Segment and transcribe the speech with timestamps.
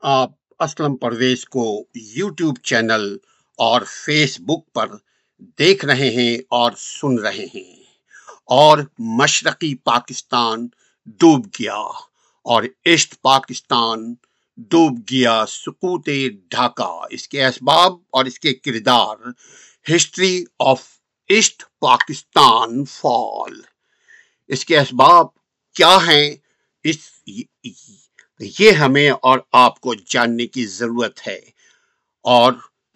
[0.00, 3.16] آپ اسلم پرویز کو YouTube channel
[3.56, 4.88] اور فیس بک پر
[5.38, 7.82] دیکھ رہے ہیں اور سن رہے ہیں۔
[8.44, 10.68] اور مشرقی پاکستان
[11.06, 11.80] ڈوب گیا
[12.44, 14.14] اور ایسٹ پاکستان
[14.56, 16.08] ڈوب گیا سکوت
[16.48, 19.16] ڈھاکہ۔ اس کے اسباب اور اس کے کردار
[19.96, 20.82] history of
[21.28, 23.60] East Pakistan fall.
[24.48, 25.26] اس کے اسباب
[25.74, 26.34] کیا ہیں؟
[26.84, 26.98] اس
[28.58, 31.40] یہ ہمیں اور آپ کو جاننے کی ضرورت ہے۔
[32.22, 32.52] اور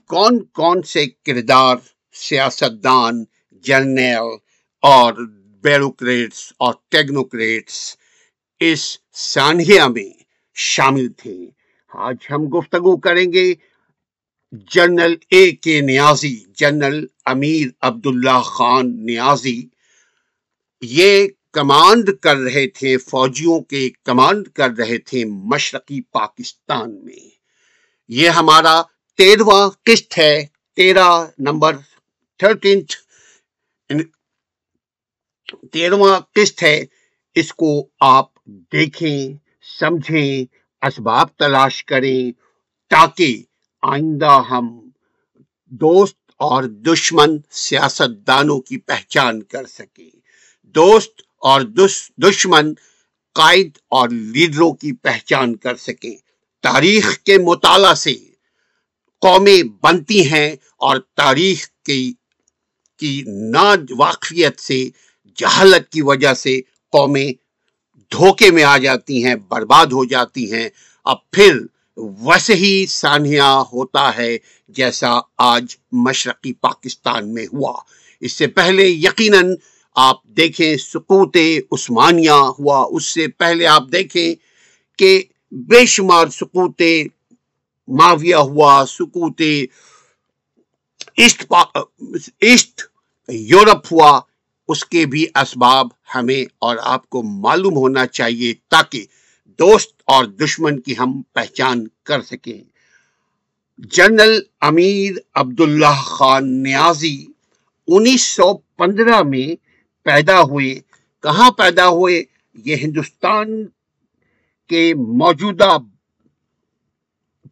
[0.07, 1.77] کون کون سے کردار
[2.13, 4.37] سیاستدان، جرنیل
[4.83, 5.15] اور
[5.63, 7.97] بیروکریٹس اور ٹیکنوکریٹس
[8.61, 10.23] اس سانحیہ میں
[10.55, 11.51] شامل تھے۔
[11.93, 13.55] آج ہم گفتگو کریں گے
[14.53, 19.63] general A K Niazi general Amir Abdullah Khan نیازی۔
[20.81, 27.29] یہ کمانڈ کر رہے تھے، فوجیوں کے کمانڈ کر رہے تھے مشرقی پاکستان میں۔
[28.09, 28.83] یہ ہمارا
[29.17, 30.47] تیرواں قسط ہے،
[30.77, 31.77] تیرہ نمبر
[32.39, 32.95] تھرٹینتھ
[35.73, 36.85] تیرواں قسط ہے۔
[37.35, 39.35] اس کو آپ دیکھیں،
[39.81, 40.45] سمجھیں،
[40.87, 42.33] اسباب تلاش کریں
[42.91, 43.43] تاکہ
[43.83, 44.89] آئندہ ہم
[45.67, 50.11] دوست اور دشمن سیاست دانوں کی پہچان کر سکیں۔
[50.63, 51.61] دوست اور
[52.23, 52.75] دشمن
[53.35, 56.17] قائد اور لیڈروں کی پہچان کر سکیں۔
[56.63, 58.15] تاریخ کے مطالعہ سے
[59.21, 62.13] قومیں بنتی ہیں اور تاریخ کی
[62.99, 64.89] کی نا واقفیت سے
[65.37, 66.61] جہالت کی وجہ سے
[66.93, 67.33] قومیں
[68.13, 70.69] دھوکے میں آ جاتی ہیں، برباد ہو جاتی ہیں۔
[71.05, 71.61] اب پھر
[71.97, 77.81] ویسے ہی سانحہ ہوتا ہے جیسا آج مشرقی پاکستان میں ہوا۔
[78.21, 79.55] اس سے پہلے یقیناً
[79.95, 81.37] آپ دیکھیں سکوت
[81.73, 84.35] عثمانیہ ہوا۔ اس سے پہلے آپ دیکھیں
[84.99, 86.83] کہ بے شمار سکوت
[87.89, 89.41] معاویہ ہوا سکوت
[91.17, 91.45] ایسٹ
[92.41, 92.83] ایسٹ
[93.29, 94.21] یورپ ہوا۔
[94.69, 99.05] اس کے بھی اسباب ہمیں اور آپ کو معلوم ہونا چاہیے تاکہ
[99.59, 102.63] دوست اور دشمن کی ہم پہچان کر سکیں۔
[103.79, 107.27] جنرل امیر عبداللہ خان نیازی
[107.89, 109.64] انیس سو پندرہ میں
[110.05, 110.75] پیدا ہوئے۔
[111.25, 112.23] کہاں پیدا ہوئے؟
[112.65, 113.67] یہ ہندوستان
[114.71, 115.77] کے موجودہ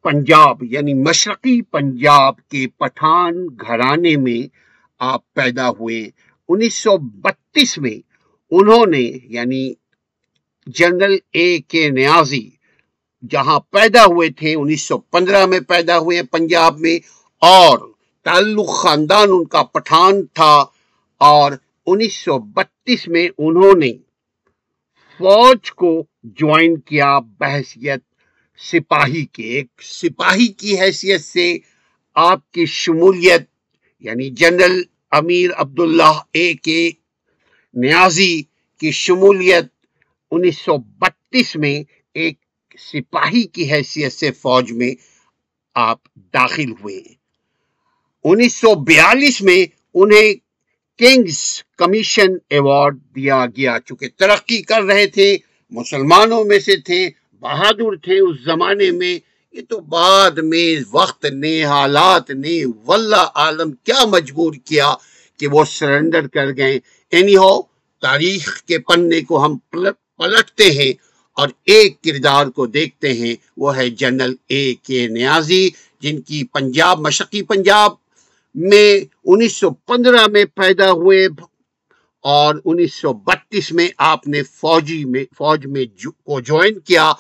[0.03, 4.41] پنجاب یعنی مشرقی پنجاب کے پٹھان گھرانے میں
[4.99, 6.11] آپ پیدا ہوئے۔
[6.49, 7.97] انیس سو بتیس میں
[8.51, 9.73] انہوں نے یعنی
[10.67, 12.49] جنرل اے کے نیازی
[13.31, 16.99] جہاں پیدا ہوئے تھے، انیس سو پندرہ میں پیدا ہوئے پنجاب میں،
[17.43, 17.79] اور
[18.25, 20.65] تعلق خاندان ان کا پٹھان تھا،
[21.21, 21.53] اور
[21.87, 23.93] انیس سو بتیس میں انہوں نے
[25.19, 28.01] فوج کو جوائن کیا بحثیت
[28.59, 31.59] سپاہی کے۔ ایک سپاہی کی حیثیت سے
[32.15, 33.43] آپ کی شمولیت
[34.01, 36.91] یعنی جنرل امیر عبداللہ اے کے
[37.75, 38.43] نیازی
[38.81, 39.67] کی شمولیت
[40.31, 41.83] انیس سو بتیس میں
[42.15, 42.39] ایک
[42.79, 44.95] سپاہی کی حیثیت سے فوج میں
[45.75, 47.03] آپ داخل ہوئے۔
[48.25, 50.35] انیس سو بیالیس میں انہیں
[50.99, 55.37] کنگز کمیشن ایوارڈ دیا گیا۔ چونکہ ترقی کر رہے تھے،
[55.71, 57.11] مسلمانوں میں سے تھے،
[57.41, 59.19] بہادر تھے اس زمانے میں،
[59.53, 64.95] یہ تو بعد میں وقت نے، حالات نے، واللہ عالم کیا مجبور کیا
[65.39, 66.79] کہ وہ سرنڈر کر گئے۔
[67.11, 67.63] اینی ہو
[68.01, 69.57] تاریخ کے پننے کو ہم
[70.17, 70.93] پلٹتے ہیں
[71.33, 75.71] اور ایک کردار کو دیکھتے ہیں۔ وہ ہے جنرل اے کے نیازی،
[76.01, 78.02] جن کی پنجاب مشقی پنجاب
[78.55, 81.29] میں انیس سو پندرہ میں پیدا ہوئے
[82.21, 87.13] اور انیس سو بتیس میں آپ نے فوجی میں، فوج میں جو، کو جوائن کیا۔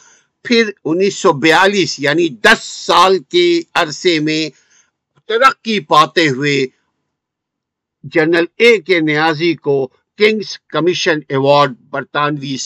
[0.44, 4.50] پھر انیس سو بیالیس یعنی دس سال کے عرصے میں
[5.28, 6.66] ترقی پاتے ہوئے
[8.02, 9.88] جنرل اے کے نیازی کو
[10.18, 12.56] کنگز کمیشن ایوارڈ برطانوی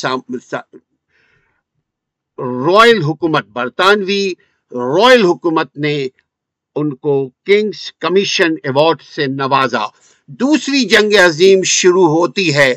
[2.39, 4.33] رائل حکومت برطانوی،
[4.73, 6.09] رائل حکومت نے
[6.77, 7.15] ان کو
[7.47, 9.85] کنگز کمیشن ایوارڈ سے نوازا۔
[10.29, 12.73] دوسری جنگ عظیم شروع ہوتی ہے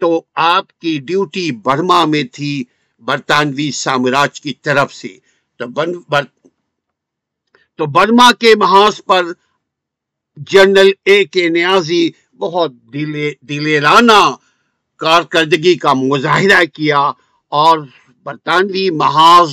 [0.00, 2.64] تو آپ کی ڈیوٹی برما میں تھی
[3.02, 5.16] برطانوی سامراج کی طرف سے۔
[5.60, 5.66] تو
[6.08, 6.22] بر
[7.78, 9.22] تو برما کے محاذ پر
[10.50, 12.72] جنرل اے کے نیازی بہت
[13.48, 14.22] دلیرانہ
[15.00, 17.00] کارکردگی کا مظاہرہ کیا
[17.52, 17.78] اور
[18.22, 19.50] برطانوی محاذ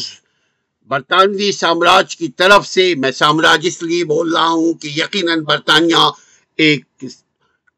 [0.92, 6.10] برطانوی سامراج کی طرف سے میں سامراج اس لیے بول رہا ہوں کہ یقیناً برطانیہ
[6.58, 7.06] ایک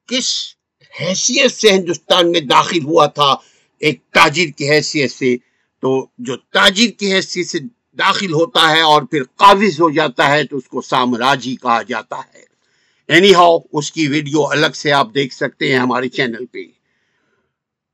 [0.08, 0.56] کس
[1.02, 3.36] حیثیت سے ہندوستان میں داخل ہوا تھا؟
[3.80, 5.38] ایک تاجر کی حیثیت سے۔
[5.82, 7.60] تو جو تاجر کی حیثیت سے
[7.98, 12.18] داخل ہوتا ہے اور پھر قابض ہو جاتا ہے تو اس کو سامراجی کہا جاتا
[12.18, 12.44] ہے۔
[13.08, 16.64] اینی ہاؤ اس کی ویڈیو الگ سے آپ دیکھ سکتے ہیں ہمارے چینل پہ۔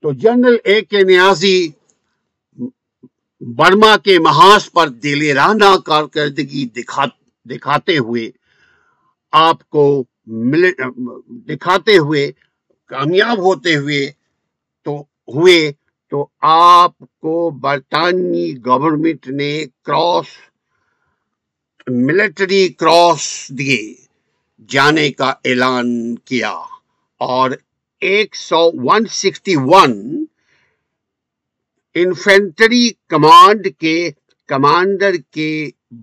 [0.01, 1.69] تو general A K Niazi
[3.41, 6.65] Burma کے محاذ پر دلیرانہ کارکردگی
[7.45, 8.30] دکھاتے ہوئے
[9.33, 10.03] آپ کو
[11.47, 12.31] دکھاتے ہوئے
[12.89, 14.12] کامیاب ہوتے ہوئے
[14.86, 15.71] تو ہوئے
[16.12, 20.25] تو آپ کو برطانوی گورنمنٹ نے کراس
[21.88, 23.94] ملٹری کراس دیے،
[24.69, 26.53] جانے کا اعلان کیا
[27.21, 27.51] اور
[28.01, 30.25] ایک سو one sixty one
[32.01, 34.12] infantry command کے
[34.50, 35.50] کمانڈر کے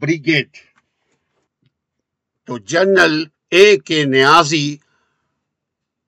[0.00, 0.48] بریگیڈ۔
[2.48, 4.76] تو جنرل اے کے نیازی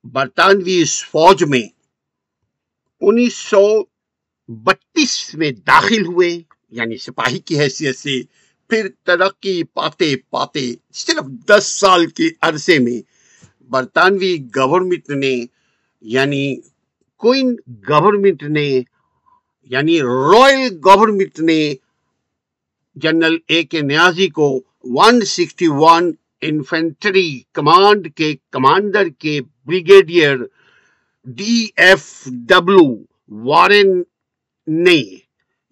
[0.05, 1.67] برطانوی فوج میں
[3.01, 3.63] انیس سو
[4.49, 6.29] بتیس میں داخل ہوئے
[6.71, 8.21] یعنی سپاہی کی حیثیت سے
[8.69, 13.01] پھر ترقی پاتے پاتے صرف دس سال کے عرصے میں
[13.69, 15.35] برطانوی گورنمنٹ نے
[16.01, 16.43] یعنی
[17.21, 17.55] کوئن
[17.89, 18.67] گورنمنٹ نے
[19.69, 21.73] یعنی رائل گورنمنٹ نے
[22.95, 24.47] جنرل اے کے نیازی کو
[24.83, 26.11] one sixty one
[26.41, 30.37] infantry command کے کمانڈر کے brigadier
[31.27, 32.85] D F W
[33.29, 34.01] Warren
[34.67, 35.01] نے،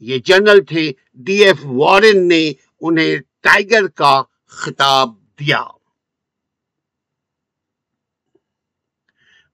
[0.02, 2.52] یہ جنرل تھے، ڈی ایف وارن نے
[2.82, 5.10] انہیں ٹائیگر کا خطاب
[5.40, 5.62] دیا۔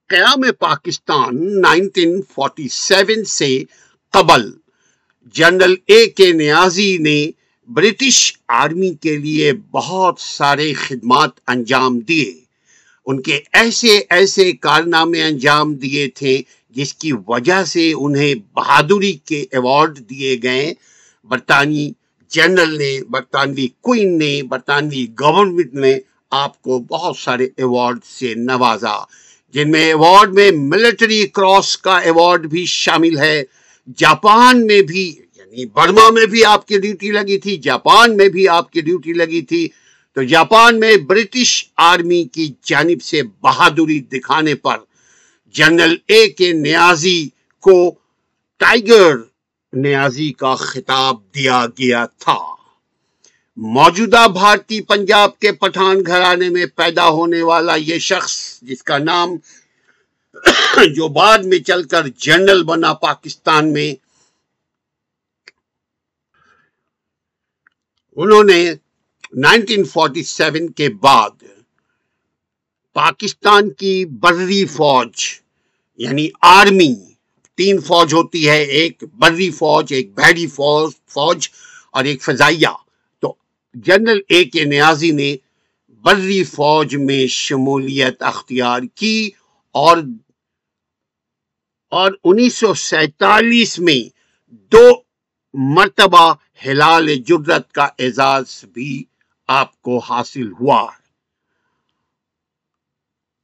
[0.09, 3.63] قیام پاکستان نائنٹین فورٹی سیون سے
[4.13, 4.51] قبل
[5.33, 7.31] جنرل اے کے نیازی نے
[7.67, 12.33] برٹش آرمی کے لیے بہت سارے خدمات انجام دیے۔
[13.05, 19.45] ان کے ایسے ایسے کارنامے انجام دیے تھے جس کی وجہ سے انہیں بہادری کے
[19.51, 20.73] ایوارڈ دیے گئے۔
[21.23, 21.91] برطانوی
[22.29, 25.99] جنرل نے، برطانوی کوئن نے، برطانوی گورنمنٹ نے
[26.31, 28.97] آپ کو بہت سارے ایوارڈ سے نوازا،
[29.53, 33.43] جن میں ایوارڈ میں ملٹری کراس کا ایوارڈ بھی شامل ہے۔
[33.87, 38.47] جاپان میں بھی یعنی برما میں بھی آپ کی ڈیوٹی لگی تھی، جاپان میں بھی
[38.47, 39.67] آپ کی ڈیوٹی لگی تھی۔
[40.13, 44.77] تو جاپان میں برٹش آرمی کی جانب سے بہادری دکھانے پر
[45.55, 47.95] جنرل اے کے نیازی کو
[48.57, 49.15] ٹائیگر
[49.73, 52.37] نیازی کا خطاب دیا گیا تھا۔
[53.57, 59.29] موجودہ بھارتی پنجاب کے پٹھان گھرانے میں پیدا ہونے والا یہ شخص، جس کا نام
[60.95, 63.93] جو بعد میں چل کر جنرل بنا پاکستان میں،
[68.17, 68.73] انہوں نے
[69.33, 71.43] نائنٹین فورٹی سیون کے بعد
[72.93, 75.23] پاکستان کی بری فوج
[75.99, 76.93] یعنی آرمی،
[77.57, 81.47] تین فوج ہوتی ہے، ایک بری فوج، ایک بحری فوج فوج
[81.91, 82.75] اور ایک فضائیہ۔
[83.19, 83.33] تو
[83.73, 85.35] جنرل اے کے نیازی نے
[86.05, 89.31] بری فوج میں شمولیت اختیار کی
[89.75, 89.97] اور
[91.93, 94.01] اور انیس سو سینتالیس میں
[94.71, 94.85] دو
[95.53, 96.33] مرتبہ
[96.65, 99.03] ہلال جرت کا اعزاز بھی
[99.47, 100.81] آپ کو حاصل ہوا۔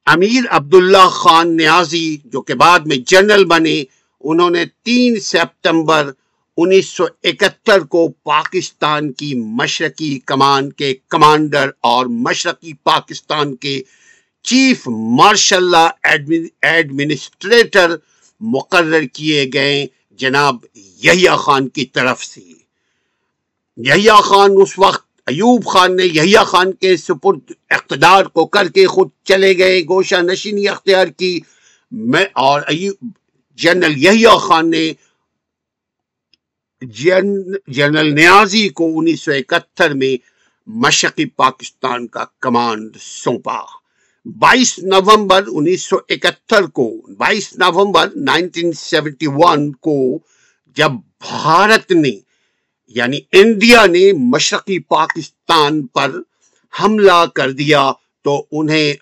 [0.06, 3.84] امیر عبداللہ خان نیازی، جو کہ بعد میں جنرل بنے،
[4.24, 6.12] انہوں نے تین سپتمبر
[6.58, 13.82] انیس سو اکہتر کو پاکستان کی مشرقی کمان کے کمانڈر اور مشرقی پاکستان کے
[14.46, 15.76] چیف مارشل
[16.62, 17.96] ایڈمنسٹریٹر
[18.40, 22.42] مقرر کیے گئے جناب یحییٰ خان کی طرف سے۔
[23.78, 28.88] یحییٰ خان اس وقت ایوب خان نے یحییٰ خان کے سپرد اقتدار کو کر کے
[28.88, 31.40] خود چلے گئے، گوشہ نشینی اختیار کی۔
[31.92, 32.62] میں اور
[33.56, 34.94] جنرل یحییٰ خان نے
[37.68, 40.18] جنرل نیازی کو انیس سو اکہتر میں
[40.68, 43.79] مشقی پاکستان کا کمانڈ سونپا۔
[44.38, 50.20] بائیس نومبر انیس سو اکہتر کو، بائیس نومبر نائنٹین سیونٹی ون کو
[50.78, 52.12] جب بھارت نے
[52.88, 56.12] یعنی انڈیا نے مشرقی پاکستان پر
[56.84, 57.92] حملہ کر دیا
[58.24, 58.94] تو انہیں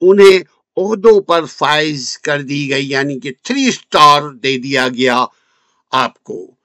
[0.00, 0.38] انہیں
[0.76, 5.24] عہدوں پر فائز کر دی گئی یعنی کہ تھری سٹار دے دیا گیا
[5.90, 6.59] آپ کو۔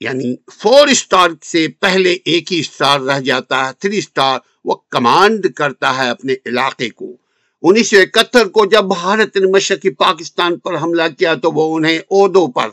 [0.00, 5.46] یعنی فور سٹار سے پہلے ایک ہی سٹار رہ جاتا ہے، تھری سٹار وہ کمانڈ
[5.56, 7.16] کرتا ہے اپنے علاقے کو۔
[7.62, 11.98] انیس سو اکہتر کو جب بھارت نے مشرقی پاکستان پر حملہ کیا تو وہ انہیں
[12.10, 12.68] عہدوں پر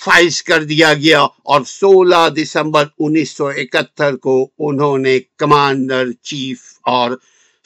[0.00, 6.62] فائز کر دیا گیا اور سولہ دسمبر انیس سو اکہتر کو انہوں نے کمانڈر، چیف
[6.82, 7.10] اور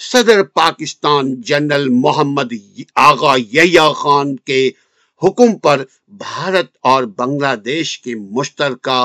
[0.01, 2.53] صدر پاکستان جنرل محمد
[2.95, 4.71] آغا یحییٰ خان کے
[5.23, 5.83] حکم پر
[6.19, 9.01] بھارت اور بنگلہ دیش کے مشترکہ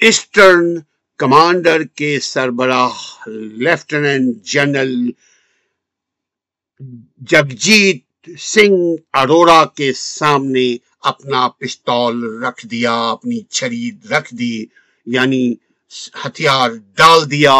[0.00, 0.74] ایسٹرن
[1.20, 3.02] کمانڈر کے سربراہ
[3.64, 5.10] لیفٹیننٹ جنرل
[7.30, 10.66] جگجیت سنگھ اروڑا کے سامنے
[11.10, 14.64] اپنا پستول رکھ دیا، اپنی چھری رکھ دی
[15.06, 15.54] یعنی
[16.24, 17.54] ہتھیار ڈال دیا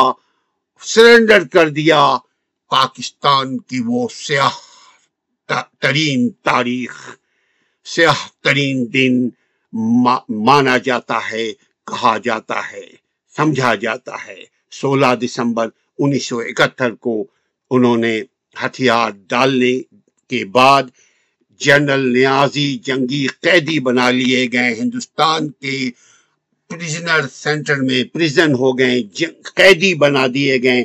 [0.83, 2.02] سرنڈر کر دیا،
[2.71, 4.59] پاکستان کی وہ سیاہ
[5.49, 6.95] ترین تاریخ
[7.85, 9.15] سیاہ ترین دن
[10.47, 11.53] مانا جاتا ہے،
[11.87, 12.87] کہا جاتا ہے،
[13.37, 17.15] سمجھا جاتا ہے۔ سولہ دسمبر انیس سو اکہتر کو
[17.71, 18.15] انہوں نے
[18.62, 19.75] ہتھیار ڈالنے
[20.31, 20.83] کے بعد
[21.61, 25.76] جنرل نیازی جنگی قیدی بنا لیے گئے۔ ہندوستان کے
[26.69, 29.03] پریزنر سینٹر میں پریزن ہو گئے
[29.57, 30.85] قیدی بنا دیے گئے۔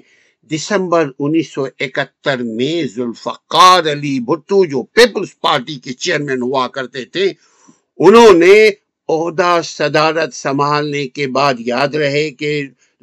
[0.49, 7.05] دسمبر انیس سو اکہتر میں ذوالفقار علی بھٹو جو پیپلز پارٹی کے چیئرمین ہوا کرتے
[7.05, 7.25] تھے،
[7.97, 8.69] انہوں نے
[9.09, 12.51] عہدہ صدارت سنبھالنے کے بعد یاد رہے کہ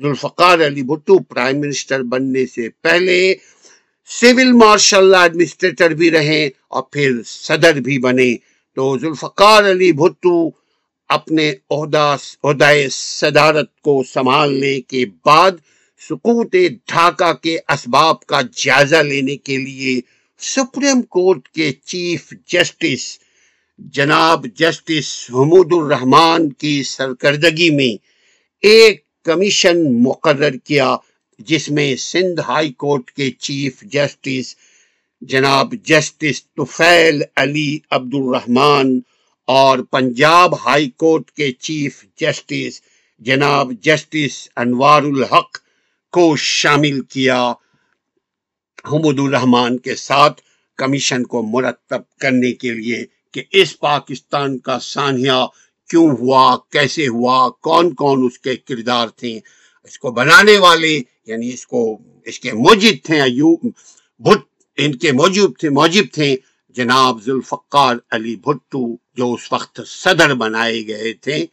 [0.02, 3.34] ذوالفقار علی بھٹو پرائم منسٹر بننے سے پہلے
[4.10, 8.34] سول مارشل ایڈمنسٹریٹر بھی رہے اور پھر صدر بھی بنے۔
[8.76, 10.48] تو ذوالفقار علی بھٹو
[11.10, 12.16] اپنے عہدہ
[12.90, 15.50] صدارت کو سنبھالنے کے بعد
[16.00, 16.52] سکوت
[16.86, 20.00] ڈھاکہ کے اسباب کا جائزہ لینے کے لیے
[20.40, 23.06] سپریم کورٹ کے چیف جسٹس
[23.94, 27.92] جناب جسٹس حمود الرحمان کی سرکردگی میں
[28.62, 30.96] ایک کمیشن مقرر کیا،
[31.38, 34.54] جس میں سندھ ہائی کورٹ کے چیف جسٹس
[35.22, 38.98] جناب جسٹس توفیل علی عبد الرحمان
[39.48, 42.80] اور پنجاب ہائی کورٹ کے چیف جسٹس
[43.20, 45.58] جناب جسٹس انوار الحق
[46.10, 47.52] کو شامل کیا۔
[48.84, 50.40] حمود الرحمان کے ساتھ
[50.76, 55.46] کمیشن کو مرتب کرنے کے لیے کہ اس پاکستان کا سانحہ
[55.88, 59.40] کیوں ہوا، کیسے ہوا کون کون اس کے کردار تھے۔
[59.84, 63.22] اس کو بنانے والے یعنی اس کو، اس کے موجب تھے
[64.18, 64.38] بھٹ،
[64.76, 66.36] ان کے موجود تھے، موجب تھے۔
[66.68, 71.46] جناب ذوالفقار علی بھٹو جو اس وقت صدر بنائے گئے تھے۔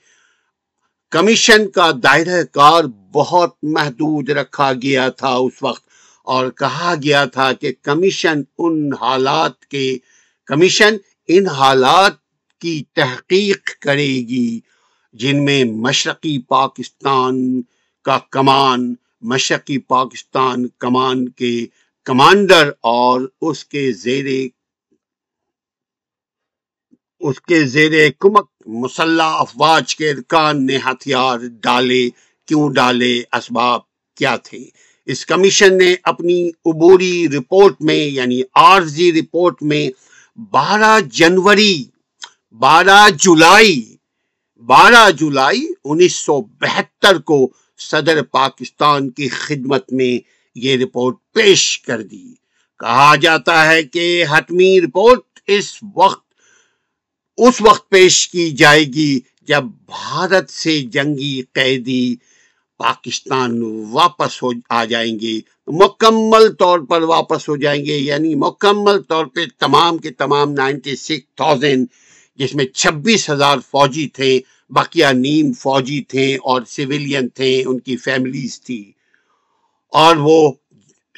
[1.12, 5.84] کمیشن کا دائرہ کار بہت محدود رکھا گیا تھا اس وقت
[6.28, 9.98] اور کہا گیا تھا کہ کمیشن ان حالات کے،
[10.46, 10.98] کمیشن
[11.28, 12.14] ان حالات
[12.62, 14.60] کی تحقیق کرے گی
[15.14, 17.62] جن میں مشرقی پاکستان
[18.06, 21.66] کا کمان، مشرقی پاکستان کمان کے
[22.04, 24.26] کمانڈر اور اس کے زیر
[27.25, 32.10] اس کے زیر کمک مسلح افواج کے ارکان نے ہتھیار ڈالے۔
[32.48, 33.82] کیوں ڈالے؟ اسباب
[34.17, 34.60] کیا تھے؟
[35.05, 39.89] اس کمیشن نے اپنی عبوری رپورٹ میں یعنی عارضی رپورٹ میں
[40.39, 41.84] بارہ جنوری،
[42.51, 43.96] بارہ جولائی
[44.65, 50.20] بارہ جولائی انیس سو بہتر کو صدر پاکستان کی خدمت میں
[50.55, 52.34] یہ رپورٹ پیش کر دی۔
[52.79, 56.25] کہا جاتا ہے کہ حتمی رپورٹ اس وقت
[57.38, 62.15] اس وقت پیش کی جائے گی جب بھارت سے جنگی قیدی
[62.77, 69.01] پاکستان واپس ہو آ جائیں گے۔ مکمل طور پر واپس ہو جائیں گے یعنی مکمل
[69.01, 71.88] طور پہ تمام کے تمام نائنٹی سکس تھاؤزینڈ،
[72.36, 74.39] جس میں چھبیس ہزار فوجی تھے،
[74.70, 78.92] بقیہ نیم فوجی تھے اور سویلین تھے، ان کی فیملیز تھی۔
[79.92, 80.51] اور وہ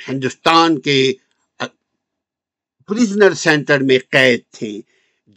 [0.09, 1.13] ہندوستان کے
[2.87, 4.81] پریزنر سینٹر میں قید تھے۔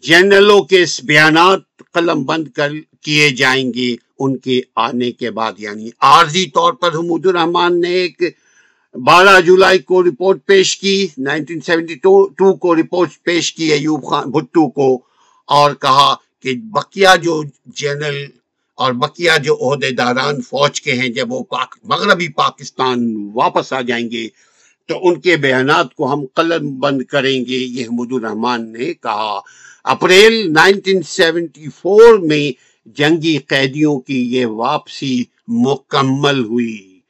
[0.04, 1.60] جنرلوں کے بیانات
[1.92, 6.94] قلم بند کر کیے جائیں گے ان کے آنے کے بعد یعنی عارضی طور پر
[6.94, 8.22] حمود الرحمان نے ایک
[8.94, 14.30] بارہ جولائی کو رپورٹ پیش کی نائنٹین سیونٹی ٹو کو رپورٹ پیش کی، ایوب خان
[14.30, 14.94] بھٹو کو،
[15.48, 17.42] اور کہا کہ بقیہ جو
[17.76, 18.24] جنرل
[18.78, 23.80] اور بقیہ جو عہدے داران فوج کے ہیں، جب وہ پاک، مغربی پاکستان واپس آ
[23.80, 24.26] جائیں گے،
[24.88, 29.38] تو ان کے بیانات کو ہم قلم بند کریں گے، یہ حمود الرحمان نے کہا۔
[29.84, 32.52] اپریل نائنٹین سیونٹی فور میں
[32.86, 37.00] جنگی قیدیوں کی یہ واپسی مکمل ہوئی۔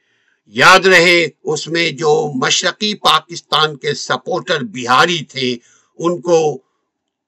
[0.47, 5.57] یاد رہے، اس میں جو مشرقی پاکستان کے سپورٹر بہاری تھے،
[5.99, 6.59] ان کو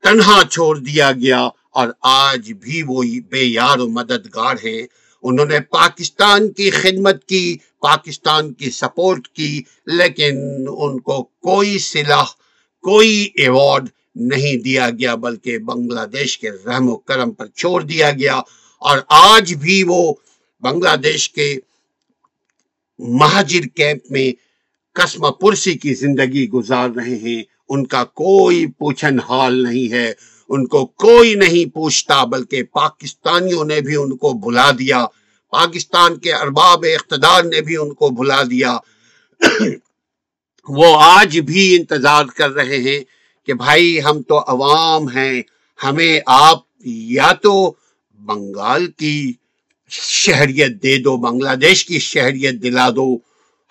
[0.03, 4.83] تنہا چھوڑ دیا گیا اور آج بھی وہ بے یار و مددگار ہیں۔
[5.23, 10.37] انہوں نے پاکستان کی خدمت کی، پاکستان کی سپورٹ کی، لیکن
[10.69, 12.25] ان کو کوئی صلاح
[12.83, 18.11] کوئی ایوارڈ نہیں دیا گیا، بلکہ بنگلہ دیش کے رحم و کرم پر چھوڑ دیا
[18.11, 18.41] گیا۔
[18.79, 20.15] اور آج بھی وہ
[20.61, 21.57] بنگلہ دیش کے
[22.99, 24.33] مہاجر کیمپ میں
[24.95, 30.13] قسم پرسی کی زندگی گزار رہے ہیں۔ ان کا کوئی پوچھن حال نہیں ہے۔
[30.49, 35.07] ان کو کوئی نہیں پوچھتا، بلکہ پاکستانیوں نے بھی ان کو بلا دیا۔
[35.51, 38.79] پاکستان کے ارباب اقتدار نے بھی ان کو بھلا دیا۔
[40.69, 43.01] وہ آج بھی انتظار کر رہے ہیں۔
[43.47, 45.43] کہ بھائی ہم تو عوام ہیں،
[45.85, 47.73] ہمیں آپ یا تو
[48.19, 49.33] بنگال کی
[49.91, 53.17] شہریت دے دو، بنگلہ دیش کی شہریت دلا دو۔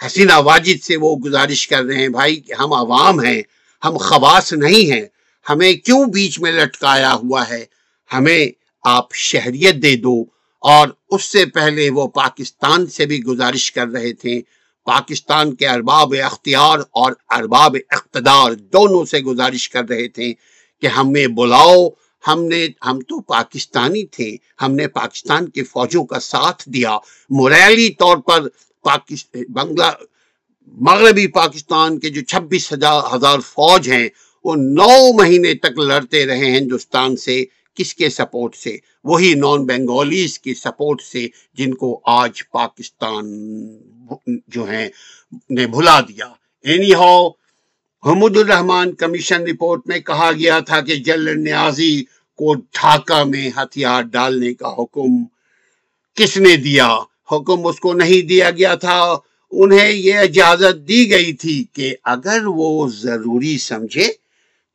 [0.06, 3.42] حسینہ واجد سے وہ گزارش کر رہے ہیں، بھائی کہ ہم عوام ہیں،
[3.84, 5.06] ہم خواص نہیں ہیں،
[5.50, 7.66] ہمیں کیوں بیچ میں لٹکایا ہوا ہے؟
[8.14, 8.48] ہمیں
[8.84, 10.26] آپ شہریت دے دو۔
[10.60, 14.42] اور اس سے پہلے وہ پاکستان سے بھی گزارش کر رہے تھے۔
[14.84, 20.34] پاکستان کے ارباب اختیار اور ارباب اقتدار دونوں سے گزارش کر رہے تھے
[20.82, 21.90] کہ ہمیں بلاؤ،
[22.28, 26.98] ہم نے، ہم تو پاکستانی تھے، ہم نے پاکستان کے فوجوں کا ساتھ دیا۔
[27.30, 28.42] موریلی طور پر
[29.50, 29.92] بنگلہ،
[30.68, 32.74] مغربی پاکستان کے جو چھبیس
[33.14, 34.10] ہزار فوج ہیں،
[34.44, 37.46] وہ نو مہینے تک لڑتے رہے ہندوستان سے،
[37.76, 43.26] کس کے سپورٹ سے؟ وہی نان بنگالیز کی سپورٹ سے جن کو آج پاکستان
[44.48, 44.90] جو ہیں،
[45.50, 46.26] نے بھلا دیا۔
[46.94, 47.30] Anyhow
[48.06, 52.04] Hamoodur Rahman commission report میں کہا گیا تھا کہ جل نیازی
[52.38, 55.24] کو ڈھاکہ میں ہتھیار ڈالنے کا حکم
[56.16, 56.98] کس نے دیا؟
[57.32, 59.18] حکم اس کو نہیں دیا گیا تھا۔
[59.52, 64.08] انہیں یہ اجازت دی گئی تھی کہ اگر وہ ضروری سمجھے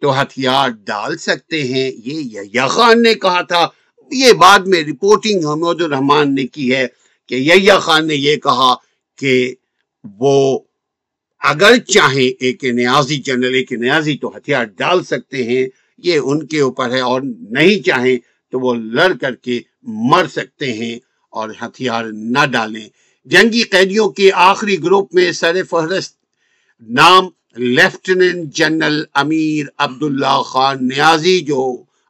[0.01, 3.69] تو ہتھیار ڈال سکتے ہیں۔ یہ یا خان نے کہا تھا۔
[4.13, 6.87] یہ بعد میں رپورٹنگ حمود الرحمان نے کی ہے
[7.27, 8.75] کہ یا خان نے یہ کہا
[9.19, 9.55] کہ
[10.21, 10.59] وہ
[11.43, 15.67] اگر چاہیں ایک نیازی جنرل ایک نیازی تو ہتھیار ڈال سکتے ہیں،
[16.05, 18.17] یہ ان کے اوپر ہے، اور نہیں چاہیں
[18.53, 19.61] تو وہ لڑ کر کے
[20.11, 20.95] مر سکتے ہیں
[21.33, 22.05] اور ہتھیار
[22.35, 22.89] نہ ڈالیں۔
[23.27, 26.15] جنگی قیدیوں کے آخری گروپ میں سر فہرست
[26.89, 31.61] نام لیفٹیننٹ جنرل امیر عبداللہ خان نیازی، جو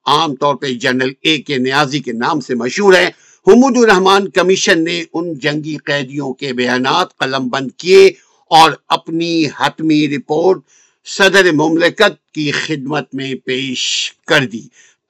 [0.07, 3.09] عام طور پہ جنرل اے کے نیازی کے نام سے مشہور ہے
[3.49, 8.06] حمود الرحمان کمیشن نے ان جنگی قیدیوں کے بیانات قلم بند کیے
[8.50, 10.61] اور اپنی حتمی رپورٹ
[11.04, 14.61] صدر مملکت کی خدمت میں پیش کر دی۔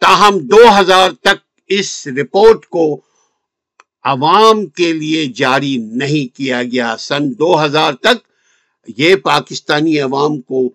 [0.00, 3.00] تاہم، دو ہزار تک اس رپورٹ کو
[4.04, 8.16] عوام کے لیے جاری نہیں کیا گیا۔ سن دو ہزار تک
[8.96, 10.68] یہ پاکستانی عوام کو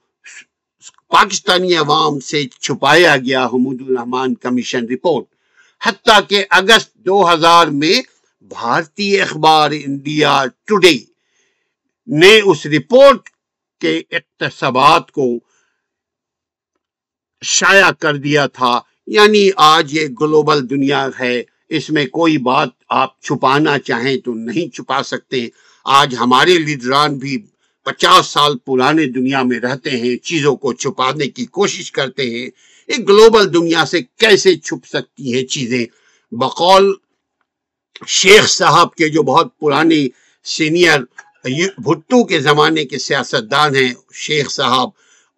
[1.09, 5.25] پاکستانی عوام سے چھپایا گیا حمود الرحمان کمیشن رپورٹ۔
[5.85, 8.01] حتیٰ کہ اگست دو ہزار میں
[8.41, 10.97] بھارتی اخبار انڈیا ٹوڈے
[12.07, 13.29] نے اس رپورٹ
[13.79, 15.39] کے اقتصابات کو
[17.43, 23.21] شائع کر دیا تھا۔ یعنی آج یہ گلوبل دنیا ہے، اس میں کوئی بات آپ
[23.21, 25.47] چھپانا چاہیں تو نہیں چھپا سکتے۔
[25.85, 27.45] آج ہمارے لیڈران بھی
[27.85, 33.09] پچاس سال پرانے دنیا میں رہتے ہیں، چیزوں کو چھپانے کی کوشش کرتے ہیں۔ ایک
[33.09, 35.85] گلوبل دنیا سے کیسے چھپ سکتی ہیں چیزیں؟
[36.31, 36.93] بقول
[38.07, 40.07] شیخ صاحب کے جو بہت پرانے
[40.43, 40.99] سینئر
[41.77, 44.89] بھٹو کے زمانے کے سیاستدان ہیں شیخ صاحب،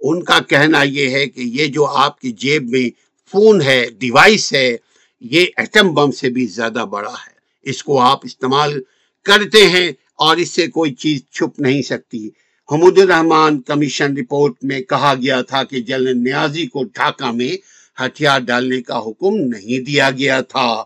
[0.02, 2.90] ان کا کہنا یہ ہے کہ یہ جو آپ کی جیب میں
[3.32, 4.78] فون ہے ڈیوائس ہے،
[5.22, 8.82] یہ ایٹم بم سے بھی زیادہ بڑا ہے۔ اس کو آپ استعمال
[9.24, 12.30] کرتے ہیں اور اس سے کوئی چیز چھپ نہیں سکتی۔
[12.72, 17.58] حمود الرحمان کمیشن رپورٹ میں کہا گیا تھا کہ جنرل نیازی کو ڈھاکہ میں
[18.02, 20.84] ہتھیار ڈالنے کا حکم نہیں دیا گیا تھا۔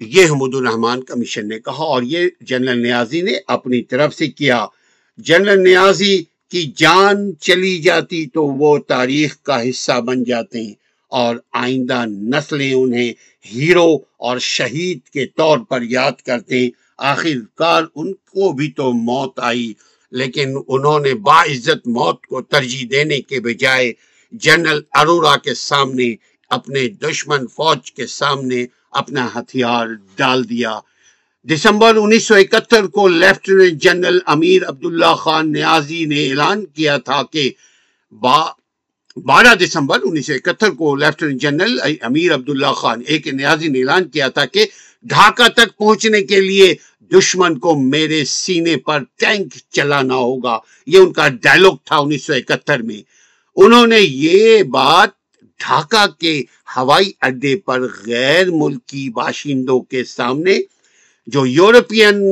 [0.00, 4.66] یہ حمود الرحمان کمیشن نے کہا اور یہ جنرل نیازی نے اپنی طرف سے کیا۔
[5.18, 10.74] جنرل نیازی کی جان چلی جاتی تو وہ تاریخ کا حصہ بن جاتے ہیں
[11.08, 13.12] اور آئندہ نسلیں انہیں
[13.54, 18.92] ہیرو اور شہید کے طور پر یاد کرتے۔ ہیں آخر کار ان کو بھی تو
[18.92, 19.72] موت آئی۔
[20.12, 23.92] لیکن انہوں نے باعزت موت کو ترجیح دینے کے بجائے
[24.32, 26.14] جنرل ارورا کے سامنے
[26.50, 30.78] اپنے دشمن فوج کے سامنے اپنا ہتھیار ڈال دیا۔
[31.46, 37.22] دسمبر انیس سو اکہتر کو لیفٹیننٹ جنرل امیر عبداللہ خان نیازی نے اعلان کیا تھا
[37.22, 37.50] کہ
[39.16, 44.08] بارہ دسمبر انیس سو اکہتر کو لیفٹیننٹ جنرل امیر عبداللہ خان، ایک نیازی نے اعلان
[44.08, 44.66] کیا تھا کہ
[45.04, 46.74] ڈھاکہ تک پہنچنے کے لیے
[47.12, 52.32] دشمن کو میرے سینے پر ٹینک چلانا ہوگا۔ یہ ان کا ڈائلوگ تھا انیس سو
[52.32, 53.02] اکہتر میں۔
[53.56, 55.08] انہوں نے یہ بات
[55.58, 56.42] ڈھاکہ کے
[56.76, 60.58] ہوائی اڈے پر غیر ملکی باشندوں کے سامنے،
[61.26, 62.22] جو یورپین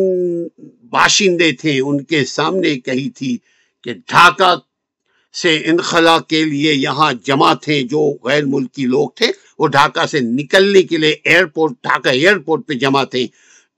[0.90, 3.38] باشندے تھے، ان کے سامنے کہی تھی
[3.84, 4.54] کہ ڈھاکہ
[5.34, 9.26] سے انخلا کے لیے یہاں جمع تھے جو غیر ملکی لوگ تھے،
[9.58, 13.26] وہ ڈھاکہ سے نکلنے کے لیے ایئرپورٹ ڈھاکہ ایئرپورٹ پہ جمع تھے۔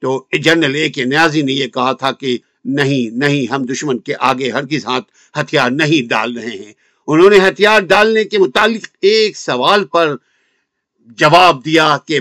[0.00, 4.14] تو جنرل اے کے نیازی نے یہ کہا تھا کہ نہیں نہیں، ہم دشمن کے
[4.20, 6.72] آگے ہرگز ہاتھ ہتھیار نہیں ڈال رہے ہیں۔
[7.06, 10.16] انہوں نے ہتھیار ڈالنے کے متعلق ایک سوال پر
[11.06, 12.18] جواب دیا کہ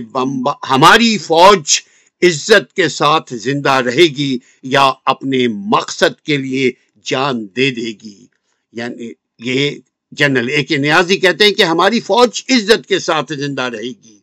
[0.70, 1.80] ہماری فوج
[2.22, 6.72] عزت کے ساتھ زندہ رہے گی یا اپنے مقصد کے لیے
[7.06, 8.26] جان دے دے گی۔
[8.74, 9.72] یعنی یہ
[10.12, 14.19] جنرل اے کے نیازی کہتے ہیں کہ ہماری فوج عزت کے ساتھ زندہ رہے گی۔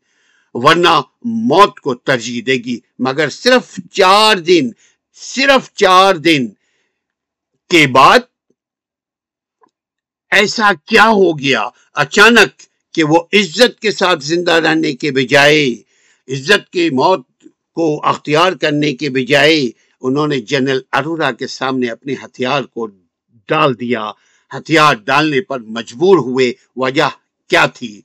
[0.65, 4.71] ورنہ موت کو ترجیح دے گی۔ مگر صرف چار دن،
[5.15, 6.47] صرف چار دن
[7.71, 8.19] کے بعد
[10.31, 12.63] ایسا کیا ہو گیا؟ اچانک
[12.95, 15.71] کہ وہ عزت کے ساتھ زندہ رہنے کے بجائے،
[16.29, 17.27] عزت کی موت
[17.75, 22.87] کو اختیار کرنے کے بجائے انہوں نے جنرل ارورا کے سامنے اپنے ہتھیار کو
[23.49, 24.11] ڈال دیا۔
[24.57, 27.09] ہتھیار ڈالنے پر مجبور ہوئے۔ وجہ
[27.49, 28.01] کیا تھی؟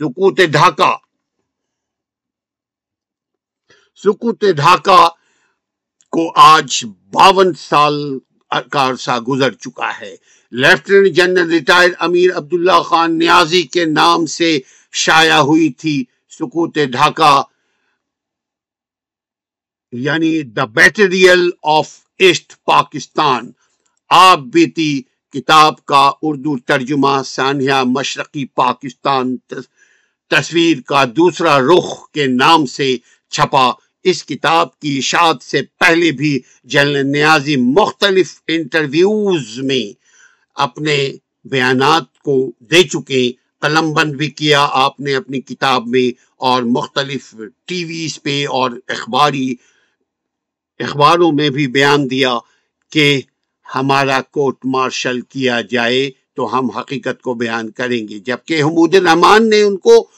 [0.00, 0.96] سکوت ڈھاکہ
[4.04, 5.08] سکوت ڈھاکہ
[6.12, 7.94] کو آج باون سال
[8.72, 10.14] کا عرصہ گزر چکا ہے۔
[10.52, 14.58] Lieutenant general retire Amir Abdullah Khan Niazi کے نام سے
[14.92, 16.04] شائع ہوئی تھی
[16.38, 17.42] سکوت ڈھاکہ
[19.92, 21.88] یعنی the betrayal of
[22.18, 23.50] East Pakistan.
[24.10, 24.92] آپ بیتی
[25.34, 29.36] کتاب کا اردو ترجمہ سانحہ مشرقی پاکستان
[30.30, 32.96] تصویر کا دوسرا رخ کے نام سے
[33.32, 33.70] چھپا۔
[34.04, 39.92] اس کتاب کی اشاعت سے پہلے بھی جنرل نیازی مختلف انٹرویوز میں
[40.54, 40.96] اپنے
[41.44, 47.34] بیانات کو دے چکے قلم بند بھی کیا آپ نے اپنی کتاب میں اور مختلف
[47.66, 49.54] ٹی ویز پہ اور اخباری
[50.80, 52.38] اخباروں میں بھی بیان دیا
[52.92, 53.20] کہ
[53.74, 59.50] ہمارا کوٹ مارشل کیا جائے تو ہم حقیقت کو بیان کریں گے۔ جبکہ حمود الرحمان
[59.50, 60.08] نے ان کو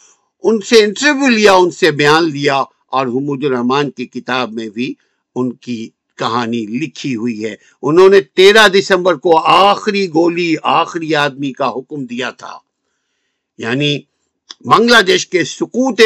[0.42, 2.62] ان سے انٹرویو لیا، ان سے بیان لیا
[2.96, 4.94] اور حمود الرحمان کی کتاب میں بھی
[5.35, 11.52] ان کی کہانی لکھی ہوئی ہے۔ انہوں نے تیرہ دسمبر کو آخری گولی، آخری آدمی
[11.52, 12.59] کا حکم دیا تھا۔
[13.59, 13.98] یعنی
[14.61, 16.00] بنگلہ دیش کے سکوت،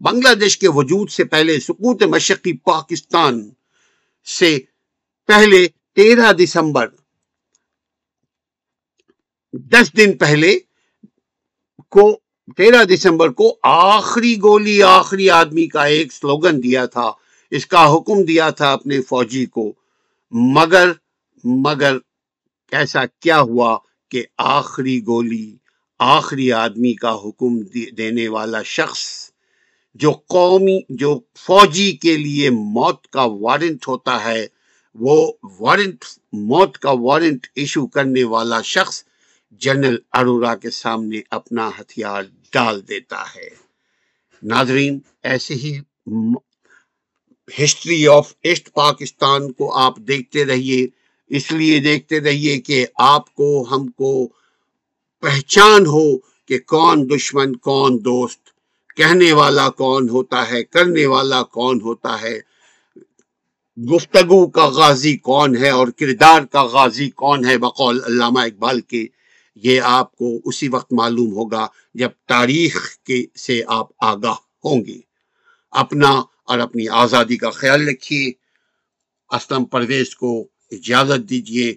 [0.00, 3.50] بنگلہ دیش کے وجود سے پہلے سکوت مشقی پاکستان
[4.24, 4.58] سے
[5.26, 6.86] پہلے تیرہ دسمبر،
[9.52, 10.58] دس دن پہلے
[11.88, 12.18] کو
[12.56, 17.10] تیرہ دسمبر کو آخری گولی، آخری آدمی کا ایک سلوگن دیا تھا،
[17.52, 19.72] اس کا حکم دیا تھا اپنے فوجی کو۔
[20.32, 20.92] مگر
[21.44, 21.96] مگر
[22.72, 23.76] ایسا کیا ہوا
[24.10, 25.56] کہ آخری گولی،
[25.98, 27.60] آخری آدمی کا حکم
[27.96, 29.02] دینے والا شخص
[29.94, 34.46] جو قومی، جو فوجی کے لیے موت کا وارنٹ ہوتا ہے،
[34.94, 39.02] وہ وارنٹ، موت کا وارنٹ ایشو کرنے والا شخص
[39.60, 43.48] جنرل ارورا کے سامنے اپنا ہتھیار ڈال دیتا ہے۔
[44.42, 45.80] ناظرین، ایسے ہی
[47.64, 50.86] ہسٹری آف ایسٹ پاکستان کو آپ دیکھتے رہیے۔
[51.28, 54.26] اس لیے دیکھتے رہیے کہ آپ کو، ہم کو
[55.20, 58.40] پہچان ہو کہ کون دشمن، کون دوست۔
[58.96, 62.40] کہنے والا کون ہوتا ہے، کرنے والا کون ہوتا ہے۔
[63.94, 69.06] گفتگو کا غازی کون ہے اور کردار کا غازی کون ہے، بقول علامہ اقبال کے
[69.54, 74.34] یہ آپ کو اسی وقت معلوم ہوگا جب تاریخ کے سے آپ آگاہ
[74.64, 75.00] ہوں گے۔
[75.70, 78.32] اپنا اور اپنی آزادی کا خیال رکھیے۔
[79.30, 81.74] اسلم پرویز کو اجازت دیجیے۔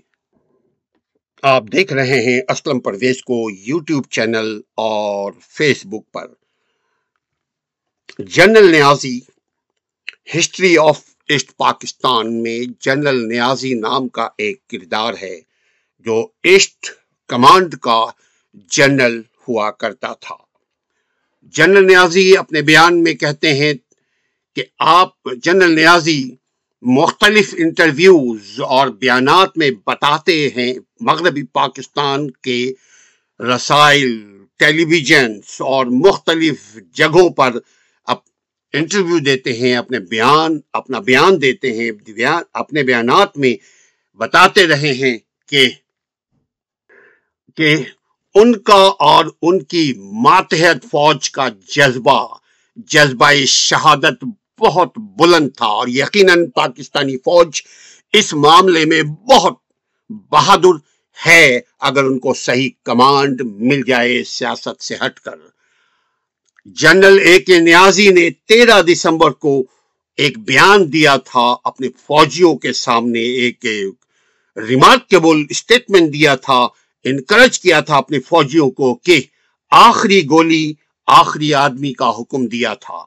[1.41, 6.27] آپ دیکھ رہے ہیں اسلم پرویز کو یوٹیوب چینل اور Facebook per.
[8.19, 9.19] General Niazi,
[10.37, 15.41] history of East Pakistan میں جنرل نیازی نام کا ایک کردار ہے
[15.99, 16.91] جو ایسٹ
[17.27, 18.05] کمانڈ کا
[18.71, 20.35] جنرل ہوا کرتا تھا۔
[21.53, 23.73] جنرل نیازی اپنے بیان میں کہتے ہیں
[24.55, 25.09] کہ آپ
[25.43, 26.35] جنرل نیازی
[26.81, 32.73] مختلف انٹرویوز اور بیانات میں بتاتے ہیں مغربی پاکستان کے
[33.39, 37.51] رسائل ٹیلی ویژنس اور مختلف جگہوں پر
[38.73, 41.91] انٹرویو دیتے ہیں، اپنے بیان، اپنا بیان دیتے ہیں
[42.53, 43.53] اپنے بیانات میں
[44.19, 45.17] بتاتے رہے ہیں
[45.49, 45.69] کہ
[47.57, 47.75] کہ
[48.35, 52.27] ان کا اور ان کی ماتحت فوج کا جذبہ
[52.87, 54.25] جذبہ شہادت
[54.59, 57.61] بہت بلند تھا اور یقیناً پاکستانی فوج
[58.13, 59.53] اس معاملے میں بہت
[60.31, 60.77] بہادر
[61.25, 65.37] ہے اگر ان کو صحیح کمانڈ مل جائے سیاست سے ہٹ کر۔
[66.65, 69.63] جنرل اے کے نیازی نے تیرہ دسمبر کو
[70.17, 73.65] ایک بیان دیا تھا اپنے فوجیوں کے سامنے ایک
[74.57, 76.67] ریمارکیبل اسٹیٹمنٹ دیا تھا
[77.05, 79.21] انکرج کیا تھا اپنے فوجیوں کو کہ
[79.71, 80.73] آخری گولی
[81.07, 82.99] آخری آدمی کا حکم دیا تھا،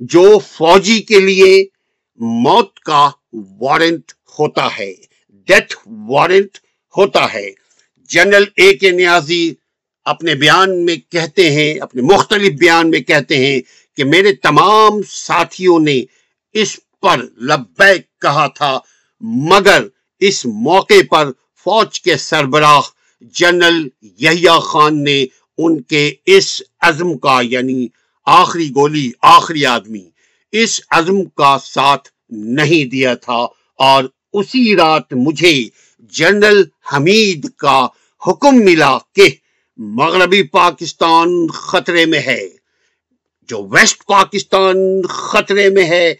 [0.00, 1.64] جو فوجی کے لیے
[2.44, 3.08] موت کا
[3.60, 4.92] وارنٹ ہوتا ہے،
[5.48, 5.76] ڈیتھ
[6.08, 6.58] وارنٹ
[6.94, 7.48] ہوتا ہے۔
[8.10, 9.42] جنرل اے کے نیازی
[10.06, 13.60] اپنے بیان میں کہتے ہیں، اپنے مختلف بیان میں کہتے ہیں
[13.98, 16.00] کہ میرے تمام ساتھیوں نے
[16.54, 18.78] اس پر لبیک کہا تھا،
[19.48, 19.86] مگر
[20.22, 21.30] اس موقع پر
[21.66, 22.80] فوج کے سربراہ
[23.20, 25.24] جنرل یحییٰ خان نے
[25.58, 27.88] ان کے اس عزم کا یعنی
[28.26, 30.10] آخری گولی، آخری آدمی،
[30.52, 33.46] اس عزم کا ساتھ نہیں دیا تھا۔
[33.78, 37.86] اور اسی رات مجھے جنرل حمید کا
[38.26, 39.28] حکم ملا کہ
[39.76, 42.48] مغربی پاکستان خطرے میں ہے۔
[43.48, 46.14] جو ویسٹ پاکستان خطرے میں ہے،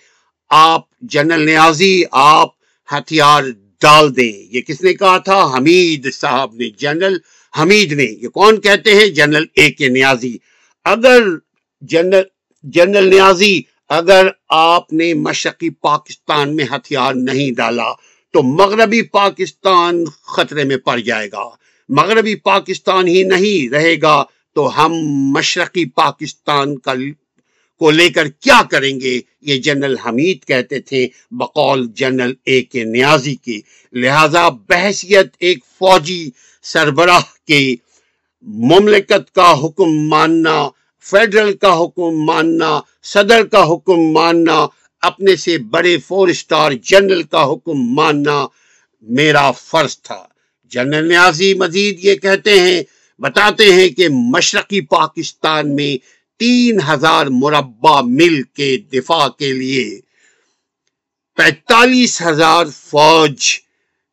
[0.51, 2.49] آپ جنرل نیازی، آپ
[2.93, 3.43] ہتھیار
[3.81, 7.19] ڈال دیں۔ یہ کس نے کہا تھا؟ حمید صاحب نے۔ جنرل
[7.61, 10.37] حمید نے۔ یہ کون کہتے ہیں؟ جنرل اے کے نیازی۔
[10.85, 11.23] اگر
[11.81, 12.23] جنرل
[12.63, 17.93] جنرل نیازی، اگر آپ نے مشرقی پاکستان میں ہتھیار نہیں ڈالا،
[18.33, 21.49] تو مغربی پاکستان خطرے میں پڑ جائے گا۔
[21.89, 26.95] مغربی پاکستان ہی نہیں رہے گا، تو ہم مشرقی پاکستان کا
[27.81, 32.85] کو لے کر کیا کریں گے؟ یہ جنرل حمید کہتے تھے، بقول جنرل اے کے
[32.85, 33.61] نیازی کے۔
[33.93, 36.23] لہذا بحثیت ایک فوجی
[36.65, 37.63] سربراہ کے
[38.71, 40.57] مملکت کا حکم ماننا،
[41.11, 42.71] فیڈرل کا حکم ماننا،
[43.03, 44.59] صدر کا حکم ماننا،
[45.03, 48.39] اپنے سے بڑے فور سٹار جنرل کا حکم ماننا
[49.09, 50.23] میرا فرض تھا۔
[50.73, 52.83] جنرل نیازی مزید یہ کہتے ہیں،
[53.21, 55.93] بتاتے ہیں کہ مشرقی پاکستان میں
[56.41, 60.01] تین ہزار مربع مل کے دفاع کے لیے
[61.37, 63.45] پینتالیس ہزار فوج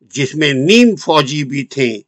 [0.00, 2.00] جس میں نیم فوجی بھی تھے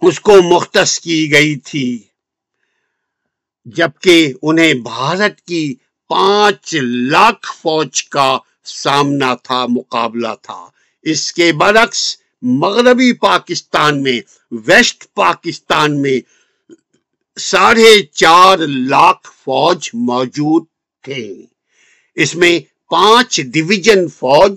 [0.00, 1.98] اس کو مختص کی گئی تھی۔
[3.64, 5.74] جبکہ انہیں بھارت کی
[6.08, 10.68] پانچ لاکھ فوج کا سامنا تھا، مقابلہ تھا۔
[11.02, 16.35] اس کے برعکس مغربی پاکستان میں، ویسٹ پاکستان میں
[17.40, 20.64] ساڑھے چار لاکھ فوج موجود
[21.02, 21.34] تھے۔
[22.14, 24.56] اس میں پانچ ڈویژن فوج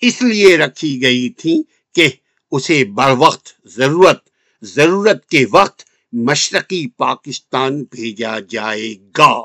[0.00, 1.62] اس لیے رکھی گئی تھی
[1.94, 2.08] کہ
[2.50, 4.18] اسے بر وقت ضرورت
[4.62, 5.82] ضرورت کے وقت
[6.12, 9.42] مشرقی پاکستان بھیجا جائے گا۔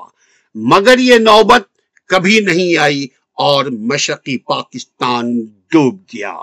[0.55, 1.63] مگر یہ نوبت
[2.05, 6.35] کبھی نہیں آئی اور مشرقی پاکستان ڈوب گیا۔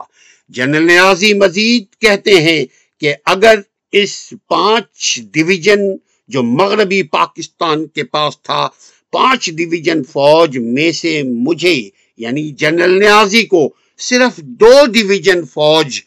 [0.48, 2.66] جنرل نیازی مزید کہتے ہیں
[3.00, 3.60] کہ اگر
[3.92, 5.80] اس پانچ ڈویژن
[6.28, 8.68] جو مغربی پاکستان کے پاس تھا،
[9.12, 11.74] پانچ ڈویژن فوج میں سے مجھے
[12.16, 16.00] یعنی جنرل نیازی کو صرف دو ڈویژن فوج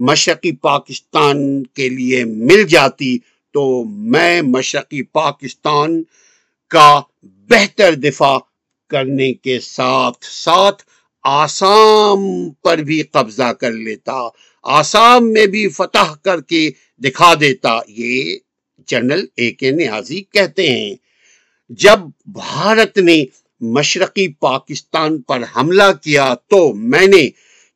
[0.00, 3.18] مشرقی پاکستان کے لیے مل جاتی
[3.54, 6.02] تو میں مشرقی پاکستان
[6.70, 8.38] کا بہتر دفاع
[8.90, 10.82] کرنے کے ساتھ ساتھ
[11.24, 14.12] آسام پر بھی قبضہ کر لیتا،
[14.62, 18.36] آسام میں بھی فتح کر کے دکھا دیتا۔ یہ
[18.86, 20.94] جنرل اے کے نیازی کہتے ہیں۔
[21.68, 23.24] جب بھارت نے
[23.60, 27.28] مشرقی پاکستان پر حملہ کیا تو میں نے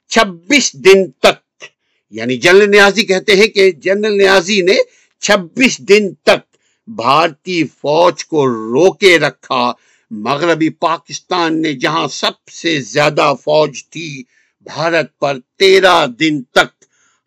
[0.09, 1.65] چھبیس دن تک
[2.11, 4.77] یعنی جنرل نیازی کہتے ہیں کہ جنرل نیازی نے
[5.23, 6.43] چھبیس دن تک
[6.87, 9.73] بھارتی فوج کو روکے رکھا۔
[10.11, 14.23] مغربی پاکستان نے جہاں سب سے زیادہ فوج تھی،
[14.67, 16.85] بھارت پر تیرہ دن تک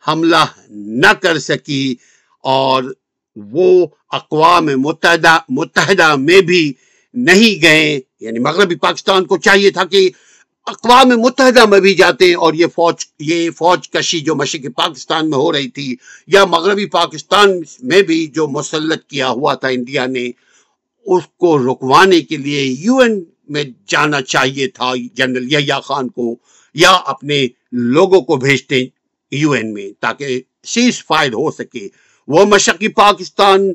[0.08, 1.96] حملہ نہ کر سکی
[2.44, 2.84] اور
[3.52, 6.74] وہ اقوام متحدہ متحدہ میں بھی
[7.14, 10.10] نہیں گئے۔ یعنی مغربی پاکستان کو چاہیے تھا کہ
[10.66, 15.38] اقوام متحدہ میں بھی جاتے اور یہ فوج یہ فوج کشی جو مشرقی پاکستان میں
[15.38, 15.96] ہو رہی تھی
[16.28, 20.26] یا مغربی پاکستان میں بھی جو مسلط کیا ہوا تھا انڈیا نے،
[21.06, 26.36] اس کو رکوانے کے لیے یو این میں جانا چاہیے تھا۔ جنرل یحییٰ خان کو
[26.74, 28.86] یا اپنے لوگوں کو بھیجتے
[29.32, 31.88] یو این میں تاکہ سیز فائد ہو سکے۔
[32.30, 33.74] وہ مشقی پاکستان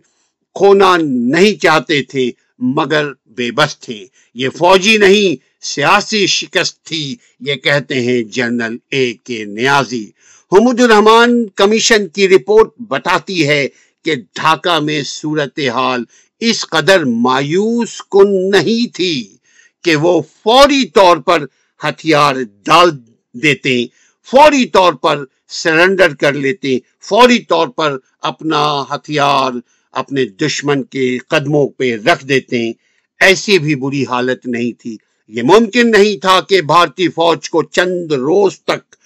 [0.54, 0.96] کھونا
[1.32, 8.00] نہیں چاہتے تھے، مگر بے بس تھے۔ یہ فوجی نہیں، سیاسی شکست تھی، یہ کہتے
[8.00, 10.04] ہیں general A K Niazi.
[10.52, 13.68] Hamood Rahman commission کی رپورٹ بتاتی ہے
[14.04, 16.04] کہ ڈھاکہ میں صورتحال
[16.40, 19.36] اس قدر مایوس کن نہیں تھی
[19.84, 21.44] کہ وہ فوری طور پر
[21.88, 22.90] ہتھیار ڈال
[23.32, 23.86] دیتے۔
[24.24, 29.52] فوری طور پر سرنڈر کر لیتے، فوری طور پر اپنا ہتھیار
[29.92, 32.72] اپنے دشمن کے قدموں پہ رکھ دیتے۔
[33.20, 34.96] ایسی بھی بری حالت نہیں تھی۔
[35.28, 38.96] یہ ممکن نہیں تھا کہ بھارتی فوج کو چند روز تک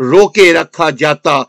[0.00, 1.42] روکے رکھا جاتا،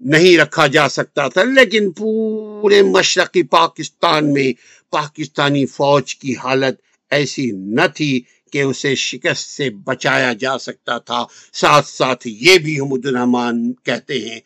[0.00, 4.52] نہیں رکھا جا سکتا تھا، لیکن پورے مشرقی پاکستان میں
[4.90, 11.24] پاکستانی فوج کی حالت ایسی نہ تھی۔ کہ اسے شکست سے بچایا جا سکتا تھا۔
[11.52, 14.40] ساتھ ساتھ یہ بھی حمود الرحمان کہتے ہیں،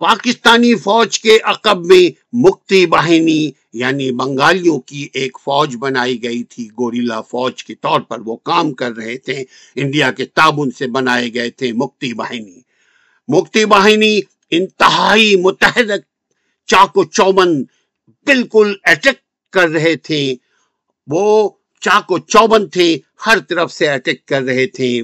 [0.00, 2.08] پاکستانی فوج کے عقب میں
[2.42, 8.18] مکتی باہنی یعنی بنگالیوں کی ایک فوج بنائی گئی تھی۔ گوریلا فوج کے طور پر
[8.26, 12.60] وہ کام کر رہے تھے، انڈیا کے تعاون سے بنائے گئے تھے مکتی باہنی
[13.28, 15.90] مکتی باہنی انتہائی متحد
[16.68, 17.62] چاکو چوبن
[18.26, 19.18] بالکل اٹیک
[19.52, 20.22] کر رہے تھے۔
[21.08, 25.02] وہ چاکو چوبن تھے ہر طرف سے اٹیک کر رہے تھے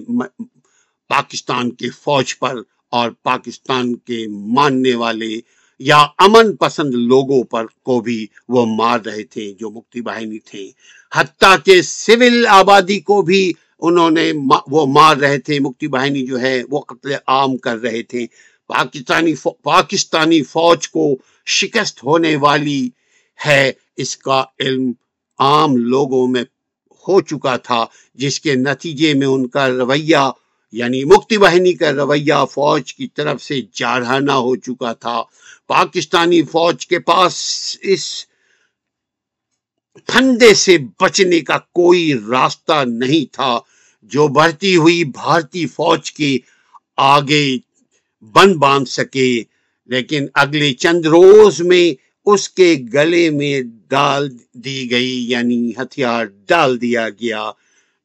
[1.08, 2.54] پاکستان کے فوج پر
[2.90, 5.40] اور پاکستان کے ماننے والے
[5.78, 10.70] یا امن پسند لوگوں پر کو بھی وہ مار رہے تھے جو مکتی باہنی تھے۔
[11.14, 14.32] حتیٰ کہ سول آبادی کو بھی انہوں نے
[14.70, 18.26] وہ مار رہے تھے۔ مکتی باہنی جو ہے وہ قتل عام کر رہے تھے۔
[18.66, 22.88] پاکستانی پاکستانی فوج کو شکست ہونے والی
[23.46, 24.92] ہے اس کا علم۔
[25.38, 26.44] عام لوگوں میں
[27.09, 30.31] ہو چکا تھا، جس کے نتیجے میں ان کا رویہ
[30.73, 35.23] یعنی مکتی باہنی کا رویہ فوج کی طرف سے جارحانہ ہو چکا تھا۔
[35.66, 37.35] پاکستانی فوج کے پاس
[37.83, 38.27] اس
[40.07, 43.59] پھندے سے بچنے کا کوئی راستہ نہیں تھا،
[44.03, 46.38] جو بڑھتی ہوئی بھارتی فوج کے
[46.97, 47.57] آگے
[48.23, 49.42] بن باندھ سکے۔
[49.87, 56.80] لیکن اگلے چند روز میں اس کے گلے میں ڈال دی گئی یعنی ہتھیار ڈال
[56.80, 57.50] دیا گیا۔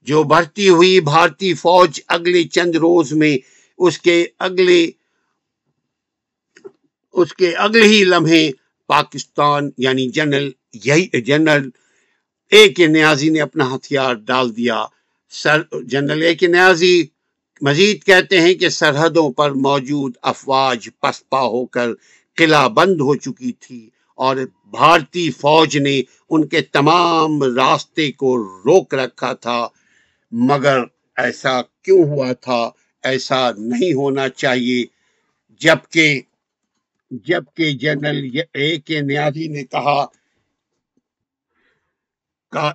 [0.01, 3.37] جو بڑھتی ہوئی بھارتی فوج اگلے چند روز میں
[3.77, 4.91] اس کے اگلے،
[7.13, 8.51] اس کے اگلے ہی لمحے
[8.87, 10.51] پاکستان یعنی جنرل
[10.85, 11.69] یہی، جنرل
[12.51, 14.85] اے کے نیازی نے اپنا ہتھیار ڈال دیا۔
[15.29, 17.03] سر، جنرل اے کے نیازی
[17.61, 21.89] مزید کہتے ہیں کہ سرحدوں پر موجود افواج پسپا ہو کر
[22.35, 28.95] قلعہ بند ہو چکی تھی۔ اور بھارتی فوج نے ان کے تمام راستے کو روک
[28.95, 29.67] رکھا تھا۔
[30.31, 30.79] مگر
[31.17, 32.69] ایسا کیوں ہوا تھا؟
[33.03, 34.85] ایسا نہیں ہونا چاہیے۔
[35.61, 36.21] جبکہ
[37.11, 40.05] جبکہ جنرل اے کے نیازی نے کہا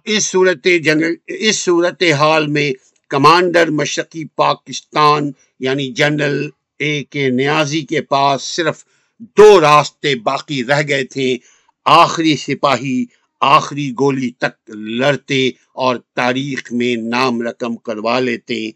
[0.04, 2.72] اس صورت جنرل، اس صورت حال میں
[3.08, 8.84] کمانڈر مشرقی پاکستان یعنی جنرل اے کے نیازی کے پاس صرف
[9.18, 11.36] دو راستے باقی رہ گئے تھے۔
[11.84, 13.04] آخری سپاہی
[13.40, 18.70] آخری گولی تک لڑتے اور تاریخ میں نام رقم کروا لیتے۔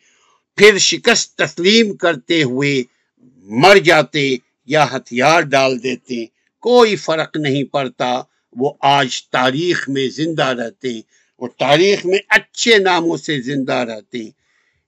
[0.57, 2.83] پھر شکست تسلیم کرتے ہوئے
[3.63, 6.25] مر جاتے یا ہتھیار ڈال دیتے۔
[6.61, 8.23] کوئی فرق نہیں پڑتا۔
[8.53, 11.01] وہ آج تاریخ میں زندہ رہتے
[11.39, 14.19] وہ تاریخ میں اچھے ناموں سے زندہ رہتے۔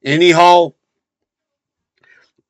[0.00, 0.68] اینی ہاؤ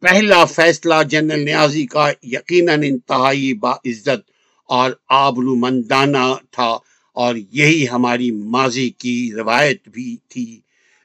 [0.02, 4.30] پہلا فیصلہ جنرل نیازی کا یقیناً انتہائی با عزت
[4.68, 6.78] اور آبرو مندانہ تھا
[7.16, 10.60] اور یہی ہماری ماضی کی روایت بھی تھی۔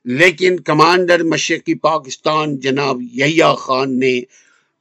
[0.06, 4.22] لیکن کمانڈر مشرقی پاکستان جناب یحییٰ خان نے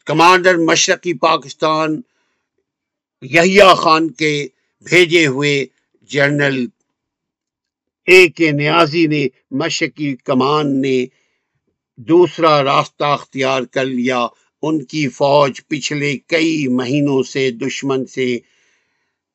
[0.07, 2.00] کمانڈر مشرقی پاکستان
[3.22, 4.48] یحییٰ خان کے
[4.87, 5.66] بھیجے ہوئے
[6.11, 6.66] جنرل
[8.09, 11.07] اے کے نیازی نے مشرقی کمان نے
[11.98, 14.26] دوسرا راستہ اختیار کر لیا۔
[14.62, 18.38] ان کی فوج پچھلے کئی مہینوں سے دشمن سے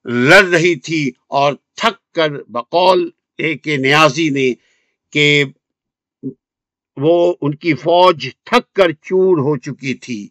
[0.06, 4.54] لڑ رہی تھی اور تھک کر بقول ایک نیازی نے
[5.14, 5.44] کہ
[6.98, 10.28] وہ ان کی فوج تھک کر چور ہو چکی تھی۔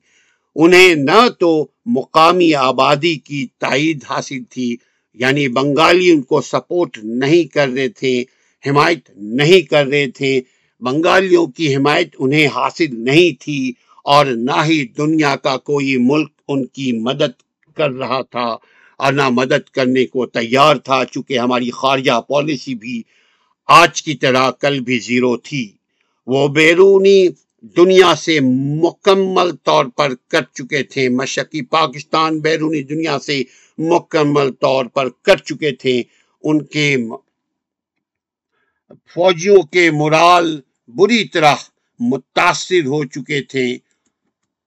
[0.56, 4.76] انہیں نہ تو مقامی آبادی کی تائید حاصل تھی
[5.14, 8.24] یعنی بنگالی ان کو سپورٹ نہیں کر رہے تھے،
[8.66, 10.40] حمایت نہیں کر رہے تھے۔
[10.80, 13.72] بنگالیوں کی حمایت انہیں حاصل نہیں تھی
[14.04, 17.32] اور نہ ہی دنیا کا کوئی ملک ان کی مدد
[17.76, 18.56] کر رہا تھا
[18.96, 23.02] اور نہ مدد کرنے کو تیار تھا، چونکہ ہماری خارجہ پالیسی بھی
[23.66, 25.72] آج کی طرح کل بھی زیرو تھی۔
[26.26, 27.28] وہ بیرونی
[27.76, 28.40] دنیا سے
[28.82, 33.42] مکمل طور پر کر چکے تھے۔ مشرقی پاکستان بیرونی دنیا سے
[33.78, 36.02] مکمل طور پر کر چکے تھے۔
[36.42, 36.96] ان کے
[39.14, 40.60] فوجیوں کے مرال
[40.96, 41.54] بری طرح
[42.00, 43.78] متاثر ہو چکے تھے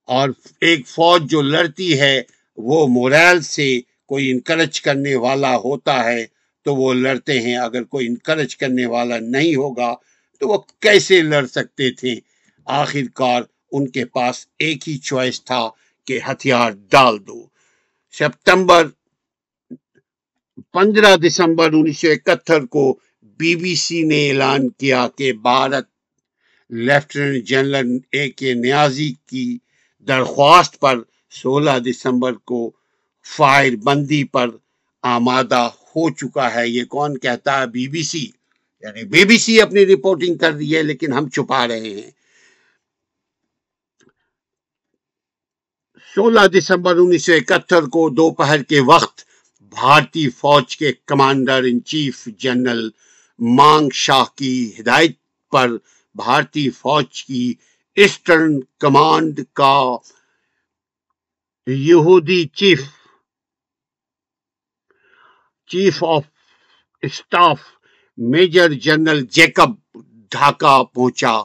[0.07, 0.29] اور
[0.61, 2.21] ایک فوج جو لڑتی ہے،
[2.57, 6.25] وہ مورال سے کوئی انکرج کرنے والا ہوتا ہے
[6.65, 9.95] تو وہ لڑتے ہیں۔ اگر کوئی انکرج کرنے والا نہیں ہوگا
[10.39, 12.15] تو وہ کیسے لڑ سکتے تھے؟
[12.65, 13.41] آخر کار
[13.71, 15.69] ان کے پاس ایک ہی چوائس تھا
[16.07, 17.45] کہ ہتھیار ڈال دو۔
[18.11, 18.87] سپتمبر،
[20.73, 22.99] پندرہ دسمبر انیس سو اکہتر کو
[23.39, 25.90] بی بی سی نے اعلان کیا کہ Bharat
[26.71, 29.57] lieutenant general A K نیازی کی
[30.07, 30.99] درخواست پر
[31.29, 32.71] سولہ دسمبر کو
[33.25, 34.49] فائر بندی پر
[35.03, 38.27] آمادہ ہو چکا ہے۔ یہ کون کہتا ہے؟ B B C.
[38.83, 42.11] یعنی بی بی سی اپنی رپورٹنگ کر رہی ہے، لیکن ہم چھپا رہے ہیں۔
[46.15, 49.25] سولہ دسمبر انیس سو اکہتر کو دوپہر کے وقت
[49.59, 52.89] بھارتی فوج کے کمانڈر ان چیف جنرل
[53.39, 55.11] مانگ شاہ کی ہدایت
[55.51, 55.69] پر
[56.15, 57.53] بھارتی فوج کی
[57.95, 59.97] ایسٹرن کمانڈ کا
[61.67, 62.81] یہودی chief
[65.67, 66.23] chief of
[67.01, 67.61] staff
[68.17, 69.69] major general Jacob
[70.31, 71.35] Dhaka پہنچا۔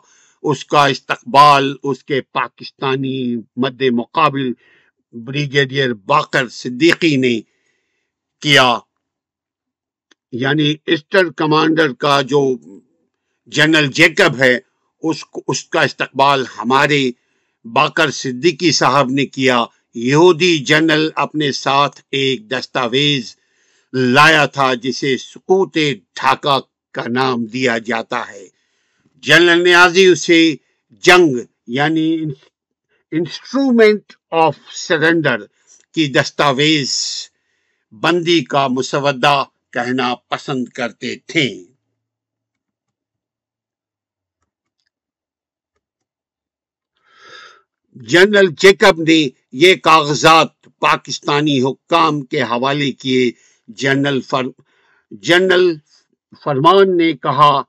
[0.42, 4.52] اس کا استقبال اس کے پاکستانی مد مقابل
[5.12, 7.40] بریگیڈیئر باقر صدیقی نے
[8.40, 8.78] کیا۔
[10.32, 12.40] یعنی اسٹر کمانڈر کا جو
[13.46, 14.58] جنرل جیکب ہے،
[15.02, 17.10] اس اس کا استقبال ہمارے
[17.64, 23.36] باقر صدیقی صاحب نے کیا۔ یہودی جنرل اپنے ساتھ ایک دستاویز
[23.92, 25.74] لایا تھا، جسے سکوت
[26.14, 26.58] ڈھاکہ
[26.92, 28.48] کا نام دیا جاتا ہے۔
[29.16, 30.54] جنرل نیازی اسے
[30.90, 31.36] جنگ
[31.66, 32.16] یعنی
[33.10, 35.38] انسٹرومنٹ آف سرنڈر
[35.94, 36.92] کی دستاویز
[37.92, 41.75] بندی کا مسودہ کہنا پسند کرتے تھے۔
[48.00, 53.30] جنرل جیکب نے یہ کاغذات پاکستانی حکام کے حوالے کیے۔
[53.68, 54.42] جنرل فر،
[55.10, 55.74] جنرل
[56.44, 57.62] فرمان نے کہا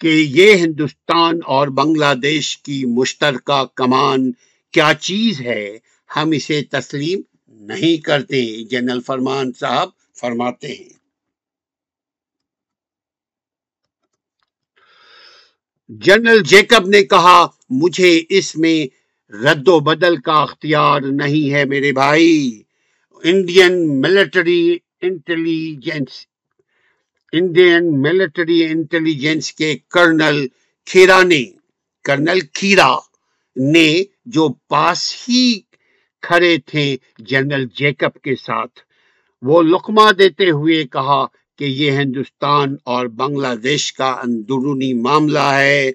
[0.00, 4.32] کہ یہ ہندوستان اور بنگلہ دیش کی مشترکہ کمان
[4.72, 5.78] کیا چیز ہے؟
[6.16, 9.88] ہم اسے تسلیم نہیں کرتے جنرل فرمان صاحب
[10.20, 11.00] فرماتے ہیں۔
[15.88, 18.86] جنرل جیکب نے کہا مجھے اس میں
[19.32, 22.62] رد و بدل کا اختیار نہیں ہے میرے بھائی۔
[23.24, 26.26] Indian military intelligence
[27.32, 30.46] Indian military intelligence کے کرنل
[30.84, 31.44] کھیرا نے
[32.04, 32.96] کرنل کھیرا
[33.56, 35.60] نے جو پاس ہی
[36.22, 38.80] کھڑے تھے جنرل جیکب کے ساتھ،
[39.42, 41.24] وہ لقمہ دیتے ہوئے کہا
[41.58, 45.90] کہ یہ ہندوستان اور بنگلہ دیش کا اندرونی معاملہ ہے۔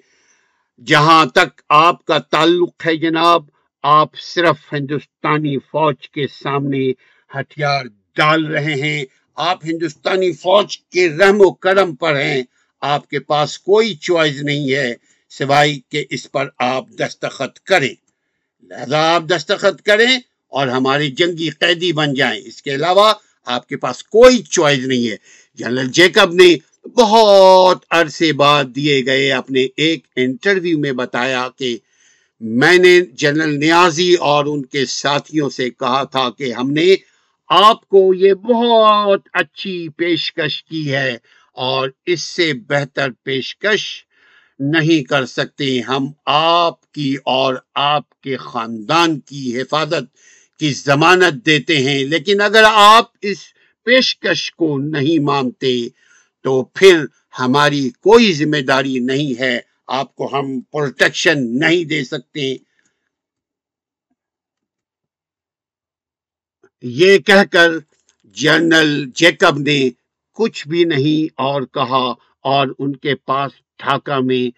[0.84, 3.42] جہاں تک آپ کا تعلق ہے جناب،
[3.82, 6.90] آپ صرف ہندوستانی فوج کے سامنے
[7.34, 7.84] ہتھیار
[8.16, 9.04] ڈال رہے ہیں۔
[9.36, 12.42] آپ ہندوستانی فوج کے رحم و کرم پر ہیں۔
[12.80, 14.94] آپ کے پاس کوئی چوائس نہیں ہے
[15.30, 17.94] سوائے کہ اس پر آپ دستخط کریں۔
[18.62, 20.18] لہذا آپ دستخط کریں
[20.48, 23.12] اور ہماری جنگی قیدی بن جائیں۔ اس کے علاوہ
[23.46, 25.16] آپ کے پاس کوئی چوائس نہیں ہے۔
[25.54, 26.56] جنرل جیکب نے
[26.94, 31.78] بہت عرصے بعد دیے گئے اپنے ایک انٹرویو میں بتایا کہ
[32.40, 36.94] میں نے جنرل نیازی اور ان کے ساتھیوں سے کہا تھا کہ ہم نے
[37.48, 41.16] آپ کو یہ بہت اچھی پیشکش کی ہے
[41.52, 44.04] اور اس سے بہتر پیشکش
[44.58, 50.04] نہیں کر سکتے۔ ہم آپ کی اور آپ کے خاندان کی حفاظت
[50.58, 53.38] کی ضمانت دیتے ہیں، لیکن اگر آپ اس
[53.84, 55.88] پیشکش کو نہیں مانتے
[56.46, 57.04] تو پھر
[57.38, 62.56] ہماری کوئی ذمہ داری نہیں ہے، آپ کو ہم پروٹیکشن نہیں دے سکتے۔
[66.82, 67.70] یہ کہہ کر
[68.22, 69.90] جنرل جیکب نے
[70.32, 74.50] کچھ بھی نہیں اور کہا اور ان کے پاس ڈھاکہ میں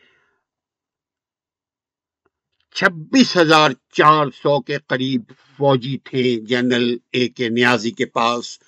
[2.74, 5.22] چھبیس ہزار چار سو کے قریب
[5.56, 8.58] فوجی تھے جنرل اے کے نیازی کے پاس۔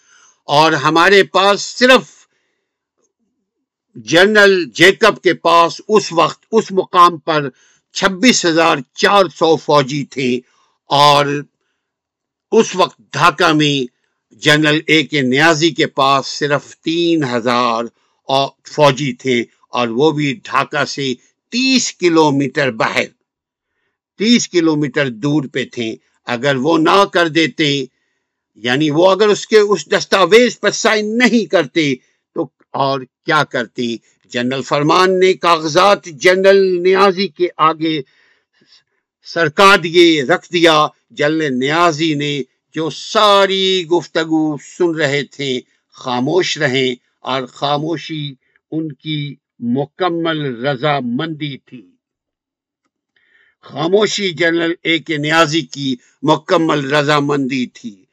[0.45, 2.20] اور ہمارے پاس صرف
[3.97, 7.49] جنرل جیکب کے پاس اس وقت اس مقام پر
[7.93, 10.41] چھبیس ہزار چار سو فوجی تھے
[10.87, 11.27] اور
[12.53, 13.87] اس وقت ڈھاکہ میں
[14.43, 17.85] جنرل اے کے نیازی کے پاس صرف تین ہزار
[18.69, 21.15] فوجی تھے اور وہ بھی ڈھاکہ سے
[21.53, 23.07] تیس کلو میٹر باہر،
[24.19, 27.85] تیس کلو میٹر دور پہ تھے۔ اگر وہ نہ کر دیتے
[28.55, 31.95] یعنی وہ اگر اس کے اس دستاویز پر سائن نہیں کرتے
[32.71, 38.01] اور کیا کرتے جنرل فرمان نے کاغذات جنرل نیازی کے آگے
[39.23, 42.43] سرکا دیے رکھ دیا۔ جنرل نیازی نے
[42.75, 45.61] جو ساری گفتگو سن رہے تھے،
[45.93, 48.35] خاموش رہیں اور خاموشی
[48.71, 51.91] ان کی مکمل رضا مندی تھی۔
[53.61, 58.05] خاموشی جنرل اے کے نیازی کی مکمل رضامندی تھی۔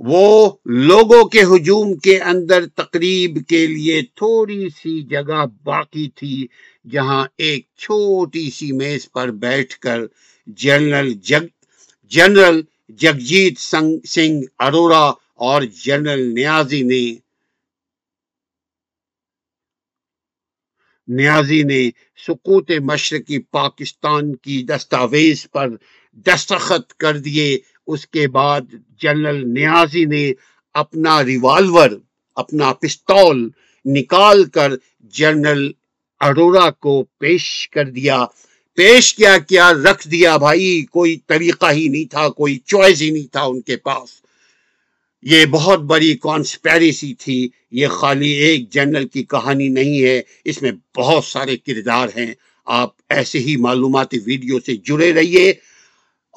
[0.00, 6.46] وہ لوگوں کے ہجوم کے اندر تقریب کے لیے تھوڑی سی جگہ باقی تھی،
[6.90, 10.00] جہاں ایک چھوٹی سی میز پر بیٹھ کر
[10.58, 11.46] جنرل جگ،
[12.12, 12.60] جنرل
[12.98, 13.58] جگجیت
[14.06, 15.06] سنگھ اروڑا
[15.40, 17.04] اور جنرل نیازی نے
[21.08, 25.68] نیازی نے سکوت مشرقی پاکستان کی دستاویز پر
[26.26, 27.58] دستخط کر دیے
[27.88, 28.60] اس کے بعد
[29.02, 30.32] جنرل نیازی نے
[30.74, 31.90] اپنا ریوالور،
[32.36, 33.48] اپنا پستول
[33.84, 35.70] نکال کر جنرل
[36.20, 38.26] اروڑا کو پیش کر دیا۔
[38.74, 43.32] پیش کیا کیا رکھ دیا بھائی؟ کوئی طریقہ ہی نہیں تھا، کوئی چوائس ہی نہیں
[43.32, 44.08] تھا ان کے پاس۔
[45.22, 50.72] یہ بہت بڑی کانسپیریسی تھی۔ یہ خالی ایک جنرل کی کہانی نہیں ہے، اس میں
[50.96, 52.34] بہت سارے کردار ہیں۔
[52.64, 55.52] آپ ایسے ہی معلوماتی ویڈیو سے جڑے رہیے۔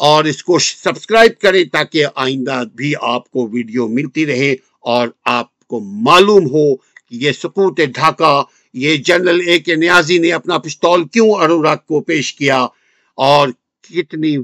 [0.01, 5.67] اور اس کو سبسکرائب کریں تاکہ آئندہ بھی آپ کو ویڈیو ملتی رہے اور آپ
[5.67, 8.41] کو معلوم ہو کہ یہ سکوت ڈھاکہ،
[8.73, 12.59] یہ جنرل اے کے نیازی نے اپنا پستول کیوں اروڑا کو پیش کیا
[13.17, 13.49] اور
[13.89, 14.35] کتنی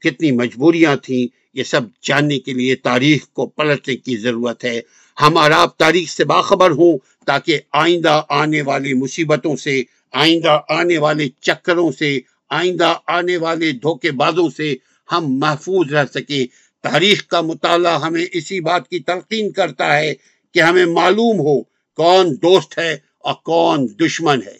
[0.00, 4.80] کتنی مجبوریاں تھیں، یہ سب جاننے کے لیے تاریخ کو پلٹنے کی ضرورت ہے۔
[5.16, 9.82] ہم اور آپ تاریخ سے باخبر ہوں تاکہ آئندہ آنے والی مصیبتوں سے،
[10.12, 12.18] آئندہ آنے والے چکروں سے،
[12.50, 14.74] آئندہ آنے والے دھوکے بازوں سے
[15.12, 16.46] ہم محفوظ رہ سکیں۔
[16.82, 20.14] تاریخ کا مطالعہ ہمیں اسی بات کی تلقین کرتا ہے
[20.54, 21.62] کہ ہمیں معلوم ہو
[21.96, 24.56] کون دوست ہے اور کون دشمن ہے۔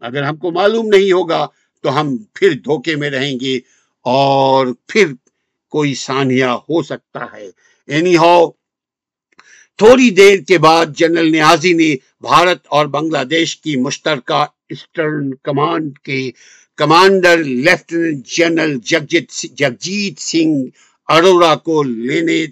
[0.00, 1.46] اگر ہم کو معلوم نہیں ہوگا
[1.82, 3.56] تو ہم پھر دھوکے میں رہیں گے
[4.04, 5.12] اور پھر
[5.68, 7.50] کوئی سانیہ ہو سکتا ہے۔
[7.86, 8.50] اینی ہو،
[9.76, 15.98] تھوڑی دیر کے بعد جنرل نیازی نے بھارت اور بنگلہ دیش کی مشترکہ اسٹرن کمانڈ
[15.98, 16.30] کے
[16.78, 20.68] commander lieutenant general Jagjit Jagjit Singh
[21.08, 22.46] Arora کو لینے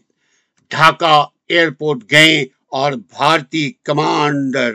[0.69, 4.75] ڈھاکہ ایئرپورٹ گئے اور بھارتی کمانڈر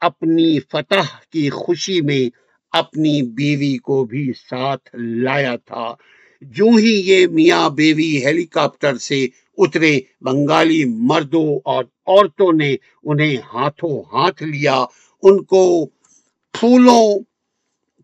[0.00, 2.30] اپنی فتح کی خوشی میں
[2.72, 5.94] اپنی بیوی کو بھی ساتھ لایا تھا۔
[6.40, 9.26] جو ہی یہ میاں بیوی ہیلی کاپٹر سے
[9.58, 14.84] اترے، بنگالی مردوں اور عورتوں نے انہیں ہاتھوں ہاتھ لیا۔
[15.22, 15.86] ان کو
[16.52, 17.31] پھولوں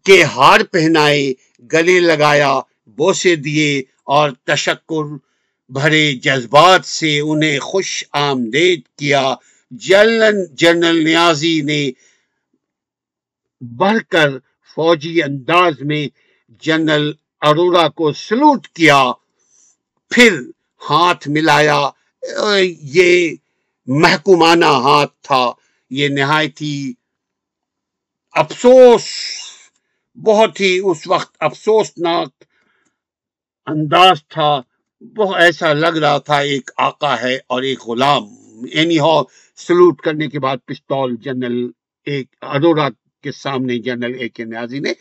[0.04, 1.32] کے ہار پہنائے،
[1.72, 2.60] گلے لگایا،
[2.96, 5.04] بوسے دیے اور تشکر
[5.70, 9.34] بھرے جذبات سے انہیں خوش آمدید کیا۔
[9.70, 11.90] جلن جنرل نیازی نے
[13.60, 14.30] بڑھ کر
[14.74, 16.06] فوجی انداز میں
[16.62, 19.02] جنرل اروڑا کو سلوٹ کیا،
[20.10, 20.40] پھر
[20.90, 21.80] ہاتھ ملایا۔
[22.96, 23.34] یہ
[23.86, 25.44] محکومانہ ہاتھ تھا،
[25.90, 26.92] یہ نہایت ہی
[28.34, 29.04] افسوس
[30.24, 32.28] بہت ہی اس وقت افسوسناک
[33.66, 34.60] انداز تھا۔
[35.16, 38.24] بہت ایسا لگ رہا تھا، ایک آقا ہے اور ایک غلام۔
[38.72, 39.22] اینی ہو
[39.56, 41.70] سلوٹ کرنے کے بعد پستول جنرل
[42.06, 42.88] ایک اروڑا
[43.22, 44.92] کے سامنے جنرل اے کے نیازی نے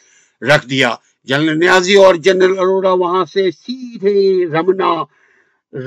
[0.47, 5.03] رکھ دیا۔ جنرل نیازی اور جنرل اروڑا وہاں سے سیدھے رمنا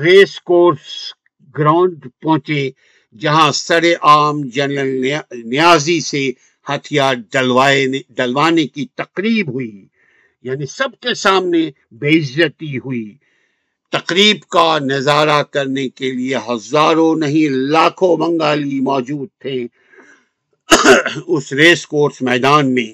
[0.03, 1.13] ریس کورس
[1.57, 2.71] گراؤنڈ پہنچے،
[3.19, 5.05] جہاں سر عام جنرل
[5.43, 6.31] نیازی سے
[6.75, 9.87] ہتھیار ڈلوائے ڈلوانے کی تقریب ہوئی۔
[10.41, 13.17] یعنی سب کے سامنے بے عزتی ہوئی۔
[13.91, 19.67] تقریب کا نظارہ کرنے کے لیے ہزاروں نہیں، لاکھوں بنگالی موجود تھے۔
[21.27, 22.93] اس ریس کورس میدان میں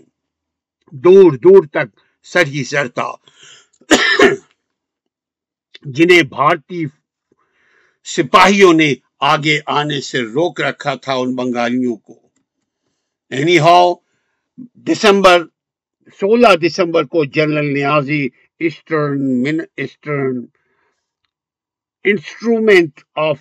[0.92, 3.12] دور دور تک سر ہی سر تھا۔
[5.86, 6.86] جنہیں بھارتی
[8.04, 12.27] سپاہیوں نے آگے آنے سے روک رکھا تھا ان بنگالیوں کو۔
[13.32, 13.94] اینی ہاؤ
[14.88, 15.44] دسمبر،
[16.20, 18.28] سولہ دسمبر کو جنرل نیازی
[18.60, 20.46] ایسٹرن من، ایسٹرن
[22.06, 23.40] انسٹرومنٹ آف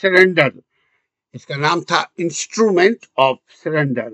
[0.00, 0.48] سرنڈر،
[1.34, 4.08] اس کا نام تھا انسٹرومنٹ آف سرنڈر،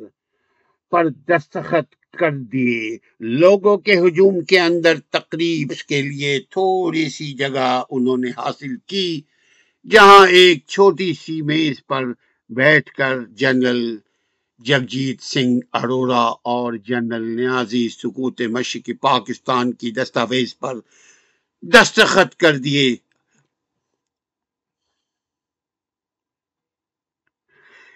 [0.93, 7.83] پر دستخط کر دیے۔ لوگوں کے ہجوم کے اندر تقریب کے لیے تھوڑی سی جگہ
[7.91, 9.21] انہوں نے حاصل کی،
[9.87, 12.05] جہاں ایک چھوٹی سی میز پر
[12.51, 13.97] بیٹھ کر جنرل
[14.61, 20.79] جگجیت سنگھ، اروڑا اور جنرل نیازی سکوت مشرقی پاکستان کی دستاویز پر
[21.63, 22.97] دستخط کر دیے۔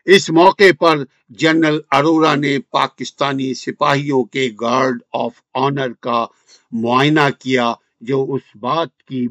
[0.07, 0.99] اس موقع پر
[1.29, 6.25] جنرل اروڑا نے پاکستانی سپاہیوں کے گارڈ آف آنر کا
[6.73, 9.27] معائنہ کیا، جو اس بات کی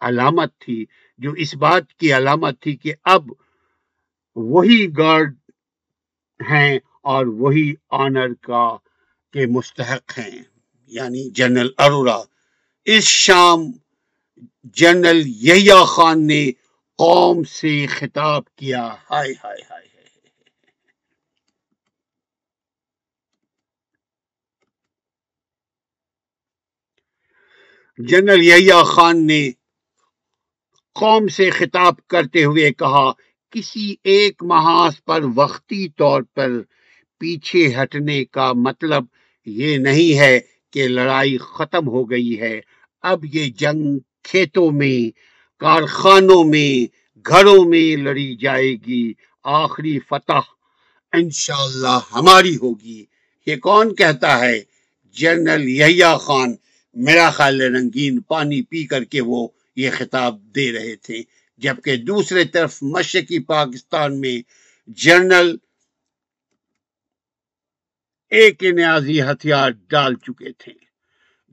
[0.00, 0.84] علامت تھی،
[1.18, 3.30] جو اس بات کی علامت تھی کہ اب
[4.36, 5.34] وہی گارڈ
[6.40, 8.76] ہیں اور وہی آنر کا
[9.32, 10.42] کے مستحق ہیں
[10.86, 12.22] یعنی جنرل اروڑا
[12.84, 13.60] اس شام
[14.64, 16.50] جنرل یحییٰ خان نے
[16.98, 19.84] قوم سے خطاب کیا۔ ہائے ہائے ہائے۔
[27.98, 29.50] جنرل یحییٰ خان نے
[30.92, 33.12] قوم سے خطاب کرتے ہوئے کہا
[33.54, 36.50] کسی ایک محاذ پر وقتی طور پر
[37.18, 39.04] پیچھے ہٹنے کا مطلب
[39.46, 40.40] یہ نہیں ہے
[40.72, 42.60] کہ لڑائی ختم ہو گئی ہے۔
[43.02, 45.18] اب یہ جنگ کھیتوں میں،
[45.60, 46.94] کارخانوں میں،
[47.28, 49.12] گھروں میں لڑی جائے گی۔
[49.44, 50.40] آخری فتح
[51.12, 53.04] انشاءاللہ ہماری ہوگی۔
[53.46, 54.62] یہ کون کہتا ہے؟
[55.16, 56.54] جنرل یحییٰ خان۔
[56.94, 62.44] میرا خیال رنگین پانی پی کر کے وہ یہ خطاب دے رہے تھے۔ جبکہ دوسرے
[62.54, 64.38] طرف مشرقی پاکستان میں
[65.02, 65.56] جنرل
[68.32, 70.72] ایک نیازی ہتھیار ڈال چکے تھے۔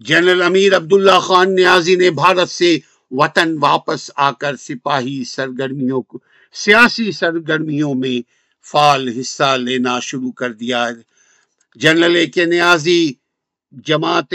[0.07, 2.77] جنرل امیر عبداللہ خان نیازی نے بھارت سے
[3.11, 6.19] وطن واپس آ کر سپاہی سرگرمیوں کو
[6.55, 8.17] سیاسی سرگرمیوں میں
[8.65, 10.85] فعال حصہ لینا شروع کر دیا
[11.81, 13.01] جنرل ایک نیازی
[13.87, 14.33] جماعت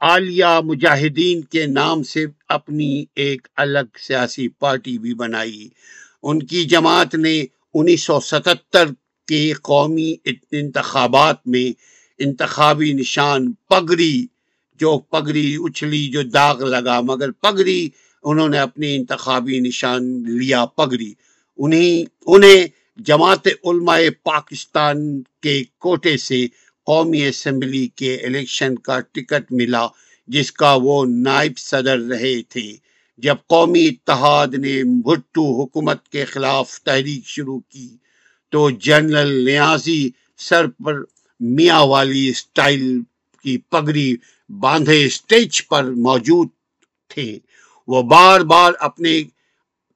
[0.00, 5.68] عالیہ مجاہدین کے نام سے اپنی ایک الگ سیاسی پارٹی بھی بنائی۔
[6.22, 7.44] ان کی جماعت نے
[7.74, 8.84] انیس سو ستتر
[9.28, 10.14] کے قومی
[10.52, 11.72] انتخابات میں
[12.18, 14.26] انتخابی نشان پگڑی،
[14.80, 17.88] جو پگڑی اچھلی، جو داغ لگا، مگر پگڑی
[18.22, 21.12] انہوں نے اپنی انتخابی نشان لیا پگڑی۔
[21.56, 22.66] انہیں انہیں
[22.96, 26.46] جماعت علماء پاکستان کے کوٹے سے
[26.86, 29.86] قومی اسمبلی کے الیکشن کا ٹکٹ ملا،
[30.28, 32.76] جس کا وہ نائب صدر رہے تھے۔
[33.18, 37.88] جب قومی اتحاد نے بھٹو حکومت کے خلاف تحریک شروع کی،
[38.50, 40.94] تو جنرل نیازی سر پر
[41.40, 43.00] میاں والی اسٹائل
[43.42, 44.16] کی پگڑی
[44.48, 46.48] باندھے اسٹیج پر موجود
[47.08, 47.38] تھے۔
[47.88, 49.22] وہ بار بار اپنے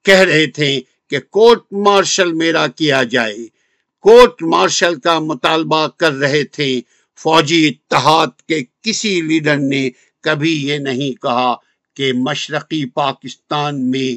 [0.03, 0.81] کہہ رہے تھے
[1.11, 3.60] کہ کورٹ مارشل میرا کیا جائے۔
[4.01, 6.81] کورٹ مارشل کا مطالبہ کر رہے تھے۔
[7.19, 9.91] فوجی اتحاد کے کسی لیڈر نے
[10.21, 11.55] کبھی یہ نہیں کہا
[11.97, 14.17] کہ مشرقی پاکستان میں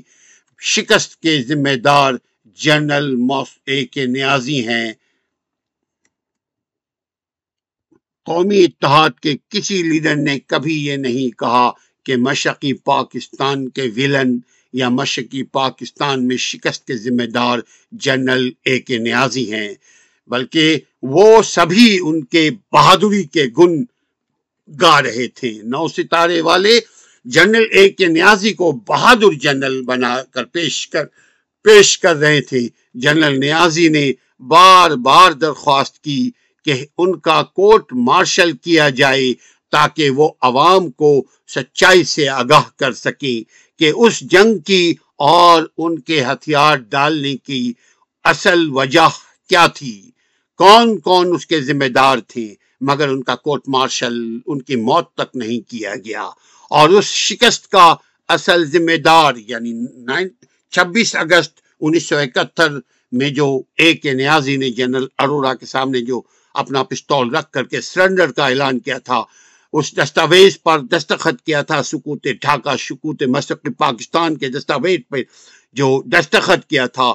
[0.62, 2.14] شکست کے ذمہ دار
[2.58, 3.16] جنرل
[3.66, 4.94] اے کے نیازی ہیں۔
[8.26, 11.72] قومی اتحاد کے کسی لیڈر نے کبھی یہ نہیں کہا
[12.04, 14.40] کہ مشرقی پاکستان کے ویلن
[14.74, 17.60] یا مشرقی پاکستان میں شکست کے ذمہ دار
[17.92, 19.74] جنرل اے کے نیازی ہیں،
[20.28, 23.84] بلکہ وہ سبھی ان کے بہادری کے گن
[24.82, 26.80] گا رہے تھے۔ نو ستارے والے
[27.26, 31.06] جنرل اے کے نیازی کو بہادر جنرل بنا کر پیش کر
[31.66, 36.32] پیش کر رہے تھے۔ جنرل نیازی نے بار بار درخواست کی
[36.66, 39.34] کہ ان کا کورٹ مارشل کیا جائے
[39.72, 41.12] تاکہ وہ عوام کو
[41.48, 43.42] سچائی سے آگاہ کر سکے
[43.80, 47.74] کہ اس جنگ کی اور ان کے ہتھیار ڈالنے کی
[48.24, 49.08] اصل وجہ
[49.50, 50.12] کیا تھی؟
[50.58, 55.14] کون کون اس کے ذمہ دار تھے؟ مگر ان کا کورٹ مارشل ان کی موت
[55.14, 56.30] تک نہیں کیا گیا۔
[56.70, 57.96] اور اس شکست کا
[58.28, 59.86] اصل ذمہ دار یعنی
[60.72, 62.72] چھبیس اگست انیس سو اکہتر
[63.12, 66.22] میں جو اے کے نیازی نے جنرل اروڑا کے سامنے جو
[66.54, 69.24] اپنا پستول رکھ کر کے سرنڈر کا اعلان کیا تھا
[69.74, 75.24] اس دستاویز پر دستخط کیا تھا سکوت ڈھاکہ، سکوت مشرقی پاکستان کے دستاویز پہ
[75.74, 77.14] جو دستخط کیا تھا،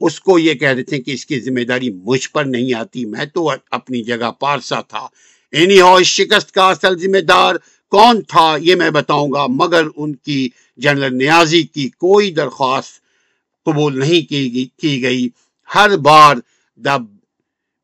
[0.00, 3.04] اس کو یہ کہہ رہے تھے کہ اس کی ذمہ داری مجھ پر نہیں آتی،
[3.04, 5.06] میں تو اپنی جگہ پارسا تھا۔
[5.52, 7.54] اینی ہو، اس شکست کا اصل ذمہ دار
[7.90, 12.92] کون تھا یہ میں بتاؤں گا، مگر ان کی جنرل نیازی کی کوئی درخواست
[13.64, 14.30] قبول نہیں
[14.80, 15.28] کی گئی۔
[15.74, 16.36] ہر بار
[16.76, 16.96] دا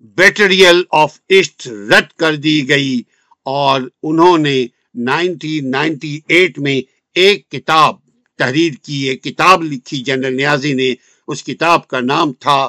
[0.01, 3.03] بیٹریل آف ایسٹ رد کر دی گئی۔
[3.45, 6.81] اور انہوں نے نائنٹین نائنٹی ایٹ میں
[7.15, 7.97] ایک کتاب
[8.39, 10.95] تحریر کی، ایک کتاب لکھی، جنرل نیازی نے۔
[11.29, 12.69] اس کتاب کا نام تھا،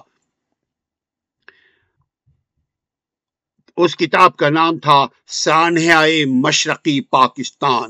[3.78, 7.90] اس کتاب کا نام تھا سانحہ مشرقی پاکستان۔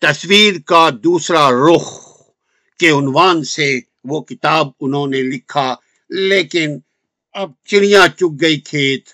[0.00, 1.86] تصویر کا دوسرا رخ
[2.78, 5.74] کے عنوان سے وہ کتاب انہوں نے لکھا،
[6.10, 6.78] لیکن
[7.32, 9.08] اب چڑیا چگ گئی کھیت۔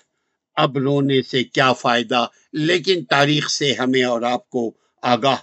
[0.61, 5.35] اب رونے سے کیا فائدہ؟ لیکن تاریخ سے ہمیں اور آپ کو آگاہ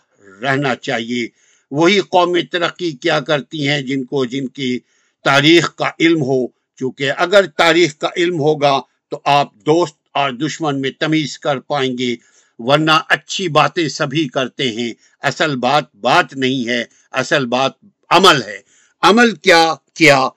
[0.43, 1.29] رہنا چاہیے۔
[1.71, 4.79] وہی قومی ترقی کیا کرتی ہیں جن کو جن کی
[5.25, 6.47] تاریخ کا علم ہو۔
[6.77, 11.99] چونکہ اگر تاریخ کا علم ہوگا تو آپ دوست اور دشمن میں تمیز کر پائیں
[11.99, 12.17] گے۔
[12.59, 14.93] ورنہ اچھی باتیں سبھی کرتے ہیں۔
[15.23, 17.73] اصل بات بات نہیں ہے، اصل بات
[18.11, 18.61] عمل ہے۔
[19.03, 20.29] عمل کیا کیا؟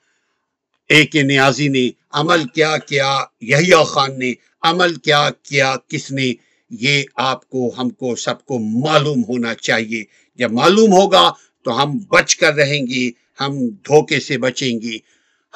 [0.90, 6.34] ایک نیازی نے، عمل کیا کیا؟ یحییٰ خان نے۔ عمل کیا کیا، کس نے،
[6.70, 10.04] یہ آپ کو، ہم کو، سب کو معلوم ہونا چاہیے۔
[10.36, 11.32] جب معلوم ہوگا
[11.64, 13.10] تو ہم بچ کر رہیں گے،
[13.40, 14.98] ہم دھوکے سے بچیں گے۔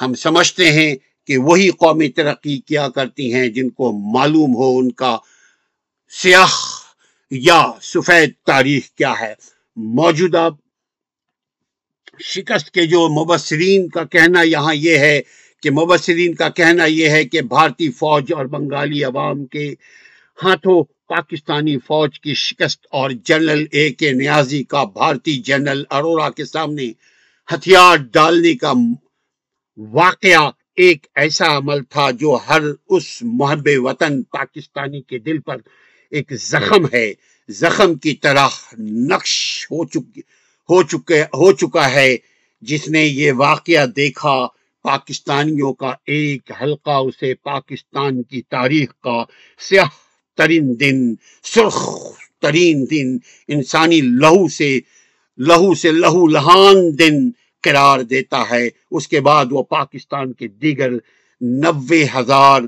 [0.02, 0.96] ہم سمجھتے ہیں
[1.26, 5.18] کہ وہی قومی ترقی کیا کرتی ہیں جن کو معلوم ہو ان کا
[6.08, 6.50] سیاہ
[7.30, 9.34] یا سفید تاریخ کیا ہے۔
[9.76, 10.48] موجودہ
[12.24, 15.20] شکست کے جو مبصرین کا کہنا یہاں یہ ہے
[15.62, 19.74] کہ مبصرین کا کہنا یہ ہے کہ بھارتی فوج اور بنگالی عوام کے
[20.42, 26.44] ہاتھوں پاکستانی فوج کی شکست اور جنرل اے کے نیازی کا بھارتی جنرل ارورا کے
[26.44, 26.92] سامنے
[27.52, 28.72] ہتھیار ڈالنے کا
[29.78, 35.56] واقعہ ایک ایسا عمل تھا جو ہر اس محب وطن پاکستانی کے دل پر
[36.10, 37.12] ایک زخم ہے۔
[37.48, 38.48] زخم کی طرح
[38.78, 40.20] نقش ہو چکی
[40.68, 42.16] ہو چکے، ہو چکا ہے۔
[42.60, 44.46] جس نے یہ واقعہ دیکھا
[44.88, 49.18] پاکستانیوں کا ایک حلقہ، اسے پاکستان کی تاریخ کا
[49.60, 49.90] سیاہ
[50.38, 50.98] ترین دن
[51.44, 51.78] سرخ
[52.42, 53.16] ترین دن،
[53.48, 54.78] انسانی لہو سے
[55.38, 57.16] لہو سے لہو لہان دن
[57.64, 60.92] قرار دیتا ہے۔ اس کے بعد وہ پاکستان کے دیگر
[61.40, 62.62] نوے ہزار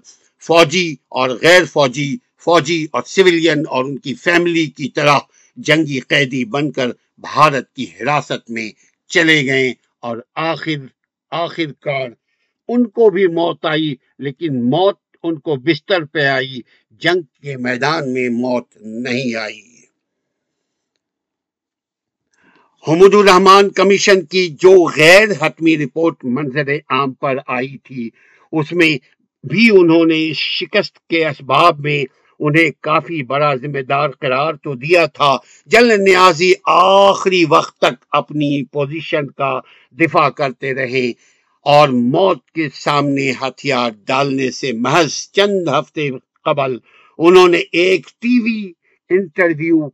[0.44, 2.10] فوجی اور غیر فوجی
[2.44, 5.18] فوجی اور سویلین اور ان کی فیملی کی طرح
[5.58, 8.70] جنگی قیدی بن کر بھارت کی حراست میں
[9.10, 10.86] چلے گئے اور آخر
[11.30, 12.08] آخر کار،
[12.68, 16.60] ان کو بھی موت آئی، لیکن موت ان کو بستر پہ آئی،
[16.90, 19.62] جنگ کے میدان میں موت نہیں آئی۔
[22.88, 28.10] حمود الرحمان کمیشن کی جو غیر حتمی رپورٹ منظر عام پر آئی تھی،
[28.52, 28.98] اس میں
[29.46, 32.04] بھی انہوں نے شکست کے اسباب میں
[32.38, 35.36] انہیں کافی بڑا ذمہ دار قرار تو دیا تھا۔
[35.66, 39.58] جل نیازی آخری وقت تک اپنی پوزیشن کا
[39.98, 41.08] دفاع کرتے رہے
[41.66, 46.08] اور موت کے سامنے ہتھیار ڈالنے سے محض چند ہفتے
[46.44, 46.76] قبل
[47.18, 48.72] انہوں نے ایک T V
[49.10, 49.88] interview,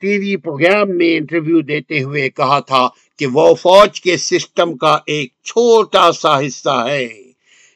[0.00, 4.98] T V programme میں انٹرویو دیتے ہوئے کہا تھا کہ وہ فوج کے سسٹم کا
[5.06, 7.08] ایک چھوٹا سا حصہ ہے۔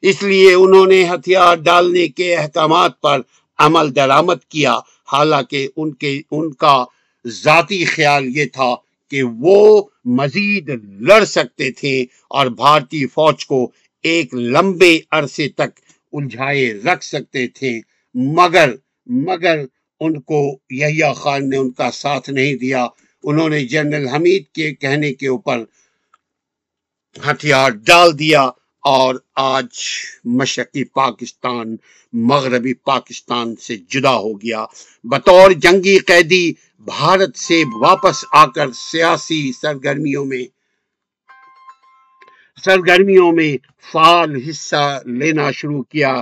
[0.03, 3.20] اس لیے انہوں نے ہتھیار ڈالنے کے احکامات پر
[3.64, 4.74] عمل درآمد کیا،
[5.12, 6.84] حالانکہ ان کے، ان کا
[7.26, 8.70] ذاتی خیال یہ تھا
[9.10, 11.94] کہ وہ مزید لڑ سکتے تھے
[12.30, 13.60] اور بھارتی فوج کو
[14.02, 15.70] ایک لمبے عرصے تک
[16.12, 17.72] الجھائے رکھ سکتے تھے۔
[18.14, 18.68] مگر
[19.06, 19.64] مگر
[20.00, 20.40] ان کو
[20.70, 22.86] یحییٰ خان نے ان کا ساتھ نہیں دیا۔
[23.24, 25.58] انہوں نے جنرل حمید کے کہنے کے اوپر
[27.26, 28.42] ہتھیار ڈال دیا۔
[28.82, 29.78] اور آج
[30.24, 31.76] مشرقی پاکستان،
[32.12, 34.64] مغربی پاکستان سے جدا ہو گیا۔
[35.04, 40.44] بطور جنگی قیدی بھارت سے واپس آ کر سیاسی سرگرمیوں میں
[42.64, 43.56] سرگرمیوں میں
[43.92, 46.20] فعال حصہ لینا شروع کیا۔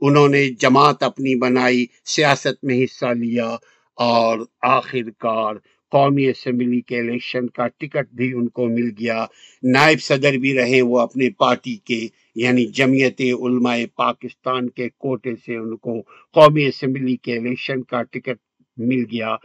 [0.00, 3.56] انہوں نے جماعت اپنی بنائی، سیاست میں حصہ لیا
[3.94, 5.54] اور آخر کار
[5.94, 9.24] قومی اسمبلی کے الیکشن کا ٹکٹ بھی ان کو مل گیا۔
[9.62, 12.00] نائب صدر بھی رہے وہ اپنے پارٹی کے
[12.36, 16.00] یعنی جمعیت علماء پاکستان کے کوٹے سے ان کو
[16.34, 18.38] قومی اسمبلی کے الیکشن کا ٹکٹ
[18.76, 19.36] مل گیا۔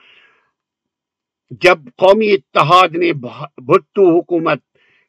[1.62, 3.12] جب قومی اتحاد نے
[3.68, 4.60] بھٹو حکومت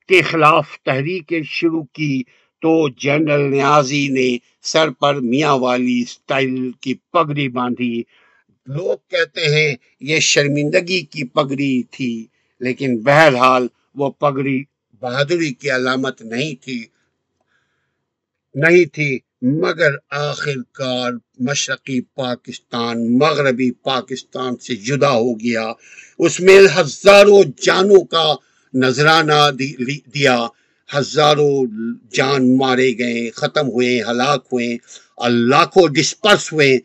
[0.09, 2.23] کے خلاف تحریکیں شروع کی
[2.63, 4.29] تو جنرل نیازی نے
[4.63, 8.03] سر پر میاں والی سٹائل کی پگڑی باندھی۔
[8.67, 12.27] لوگ کہتے ہیں یہ شرمندگی کی پگڑی تھی،
[12.61, 14.63] لیکن بہرحال وہ پگڑی
[15.01, 16.85] بہادری کی علامت نہیں تھی
[18.55, 25.73] نہیں تھی، مگر آخر کار مشرقی پاکستان، مغربی پاکستان سے جدا ہو گیا۔
[26.19, 28.35] اس میں ہزاروں جانوں کا
[28.75, 29.41] نذرانہ
[30.15, 30.47] دیا۔
[30.99, 31.57] ہزاروں
[32.13, 34.75] جان مارے گئے، ختم ہوئے، ہلاک ہوئے،
[35.15, 36.79] اور لاکھوں ڈسپرس ہوئے۔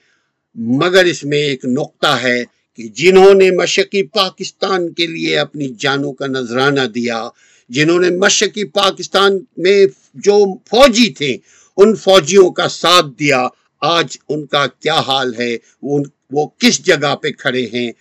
[0.55, 2.43] مگر اس میں ایک نقطہ ہے
[2.77, 7.29] کہ جنہوں نے مشرقی پاکستان کے لیے اپنی جانوں کا نذرانہ دیا،
[7.69, 11.37] جنہوں نے مشرقی پاکستان میں جو فوجی تھے،
[11.77, 13.47] ان فوجیوں کا ساتھ دیا۔
[13.81, 15.57] آج ان کا کیا حال ہے؟
[16.31, 17.91] وہ کس جگہ پہ کھڑے ہیں؟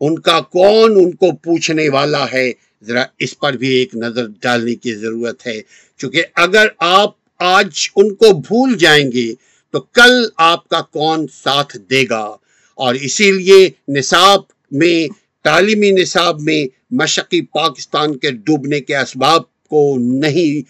[0.00, 2.52] ان کا کون ان کو پوچھنے والا ہے؟
[2.82, 5.60] ذرا اس پر بھی ایک نظر ڈالنے کی ضرورت ہے۔
[5.98, 9.34] چونکہ اگر آپ آج ان کو بھول جائیں گے
[9.74, 12.36] تو کل آپ کا کون ساتھ دے گا؟
[12.74, 15.08] اور اسی لیے نصاب میں،
[15.44, 20.62] تعلیمی نصاب میں مشقی پاکستان کے ڈوبنے کے اسباب کو نہیں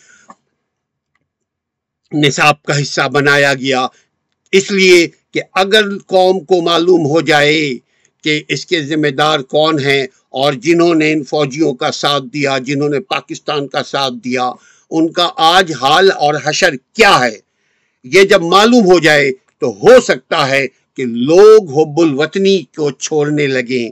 [2.17, 3.87] نصاب کا حصہ بنایا گیا۔
[4.53, 7.79] اس لیے کہ اگر قوم کو معلوم ہو جائے
[8.23, 12.59] کہ اس کے ذمہ دار کون ہیں اور جنہوں نے ان فوجیوں کا ساتھ دیا،
[12.59, 14.51] جنہوں نے پاکستان کا ساتھ دیا،
[14.91, 17.44] ان کا آج حال اور حشر کیا ہے؟
[18.05, 23.47] یہ جب معلوم ہو جائے تو ہو سکتا ہے کہ لوگ حب الوطنی کو چھوڑنے
[23.47, 23.91] لگیں۔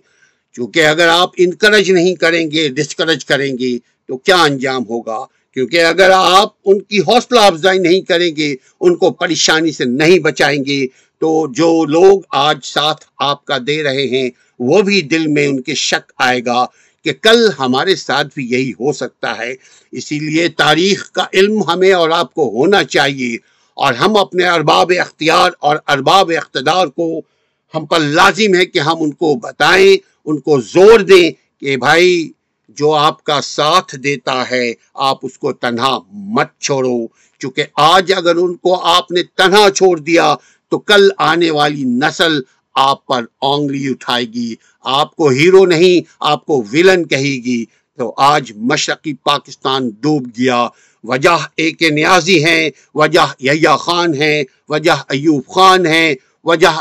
[0.53, 5.85] چونکہ اگر آپ انکرج نہیں کریں گے ڈسکرج کریں گے، تو کیا انجام ہوگا؟ کیونکہ
[5.85, 10.65] اگر آپ ان کی حوصلہ افزائی نہیں کریں گے، ان کو پریشانی سے نہیں بچائیں
[10.65, 10.87] گے،
[11.21, 15.63] تو جو لوگ آج ساتھ آپ کا دے رہے ہیں، وہ بھی دل میں ان
[15.63, 16.67] کے شک آئے گا
[17.05, 19.55] کہ کل ہمارے ساتھ بھی یہی ہو سکتا ہے۔
[19.93, 24.93] اسی لیے تاریخ کا علم ہمیں اور آپ کو ہونا چاہیے۔ اور ہم اپنے ارباب
[25.01, 27.20] اختیار اور ارباب اقتدار کو
[27.75, 32.33] ہم پر لازم ہے کہ ہم ان کو بتائیں، ان کو زور دیں کہ بھائی
[32.68, 37.07] جو آپ کا ساتھ دیتا ہے، آپ اس کو تنہا مت چھوڑو۔
[37.39, 40.35] چونکہ آج اگر ان کو آپ نے تنہا چھوڑ دیا
[40.70, 42.41] تو کل آنے والی نسل
[42.75, 47.64] آپ پر اونگلی اٹھائے گی۔ آپ کو ہیرو نہیں، آپ کو ویلن کہے گی۔
[47.99, 50.68] تو آج مشرقی پاکستان ڈوب گیا۔
[51.05, 56.72] وجہ ایک نیازی ہیں، وجہ یا خان ہیں، وجہ ایوب خان ہیں، وجہ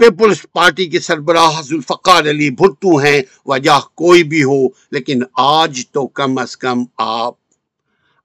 [0.00, 4.60] پیپلز پارٹی کے سربراہ ذوالفقار علی بھٹو ہیں، وجہ کوئی بھی ہو،
[4.90, 7.34] لیکن آج تو کم از کم آپ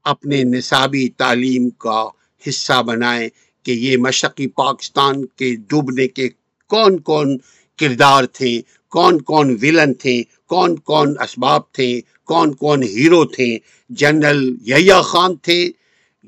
[0.05, 2.03] اپنے نصابی تعلیم کا
[2.43, 3.29] حصہ بنائیں
[3.65, 6.29] کہ یہ مشرقی پاکستان کے ڈوبنے کے
[6.69, 7.37] کون کون
[7.79, 8.61] کردار تھے
[8.95, 11.89] کون کون ویلن تھے کون کون اسباب تھے
[12.23, 13.57] کون کون ہیرو تھے
[13.89, 15.59] جنرل یا خان تھے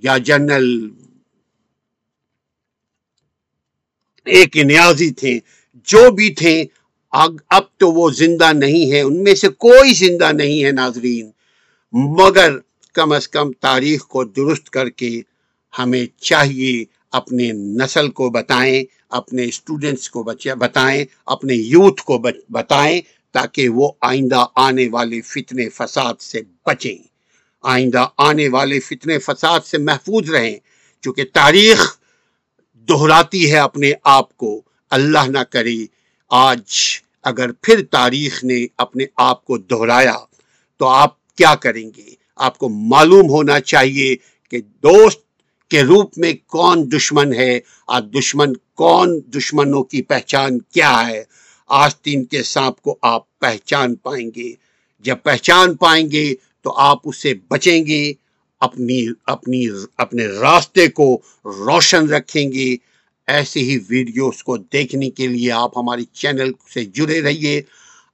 [0.04, 0.70] یا جنرل
[4.26, 5.40] ایک نیازی تھے
[5.88, 6.56] جو بھی تھے
[7.12, 11.30] اب تو وہ زندہ نہیں ہے ان میں سے کوئی زندہ نہیں ہے ناظرین۔
[11.94, 12.58] مگر
[12.96, 15.22] کم از کم تاریخ کو درست کر کے
[15.74, 20.24] ہمیں چاہیے اپنے نسل کو بتائیں۔ اپنے اسٹوڈنٹس کو
[20.56, 22.18] بتائیں، اپنے یوتھ کو
[22.50, 23.02] بتائیں
[23.32, 26.98] تاکہ وہ آئندہ آنے والے فتنے فساد سے بچیں۔
[27.62, 30.58] آئندہ آنے والے فتنے فساد سے محفوظ رہیں،
[31.02, 31.98] چونکہ تاریخ
[32.74, 35.76] دہراتی ہے اپنے آپ کو۔ اللہ نہ کرے،
[36.30, 36.62] آج
[37.24, 40.16] اگر پھر تاریخ نے اپنے آپ کو دہرایا
[40.78, 44.16] تو آپ کیا کریں گے؟ آپ کو معلوم ہونا چاہیے
[44.50, 45.20] کہ دوست
[45.70, 51.24] کے روپ میں کون دشمن ہے۔ اور دشمن کون دشمنوں کی پہچان کیا ہے؟
[51.68, 54.54] آستین کے سانپ کو آپ پہچان پائیں گے۔
[55.00, 58.14] جب پہچان پائیں گے تو آپ اسے بچیں گے،
[58.60, 59.66] اپنی اپنی،
[59.98, 62.76] اپنے راستے کو روشن رکھیں گے۔
[63.28, 67.62] ایسے ہی ویڈیوز کو دیکھنے کے لیے آپ ہماری چینل سے جڑے رہیے۔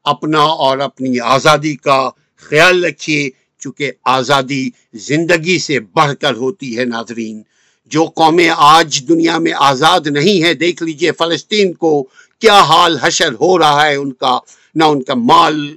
[0.03, 6.85] اپنا اور اپنی آزادی کا خیال رکھیے، چونکہ آزادی زندگی سے بڑھ کر ہوتی ہے
[6.85, 7.43] ناظرین۔
[7.91, 12.03] جو قومیں آج دنیا میں آزاد نہیں ہے، دیکھ لیجیے فلسطین کو
[12.39, 14.39] کیا حال حشر ہو رہا ہے، ان کا
[14.75, 15.75] نہ ان کا مال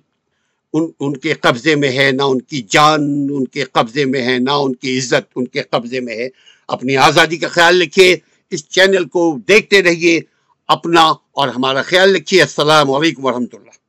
[0.74, 4.38] ان ان کے قبضے میں ہے، نہ ان کی جان ان کے قبضے میں ہے،
[4.38, 6.28] نہ ان کی عزت ان کے قبضے میں ہے۔
[6.68, 8.16] اپنی آزادی کا خیال رکھیے،
[8.50, 10.20] اس چینل کو دیکھتے رہیے،
[10.68, 11.02] اپنا
[11.32, 13.85] اور ہمارا خیال رکھیے۔ السلام علیکم ورحمۃ اللہ۔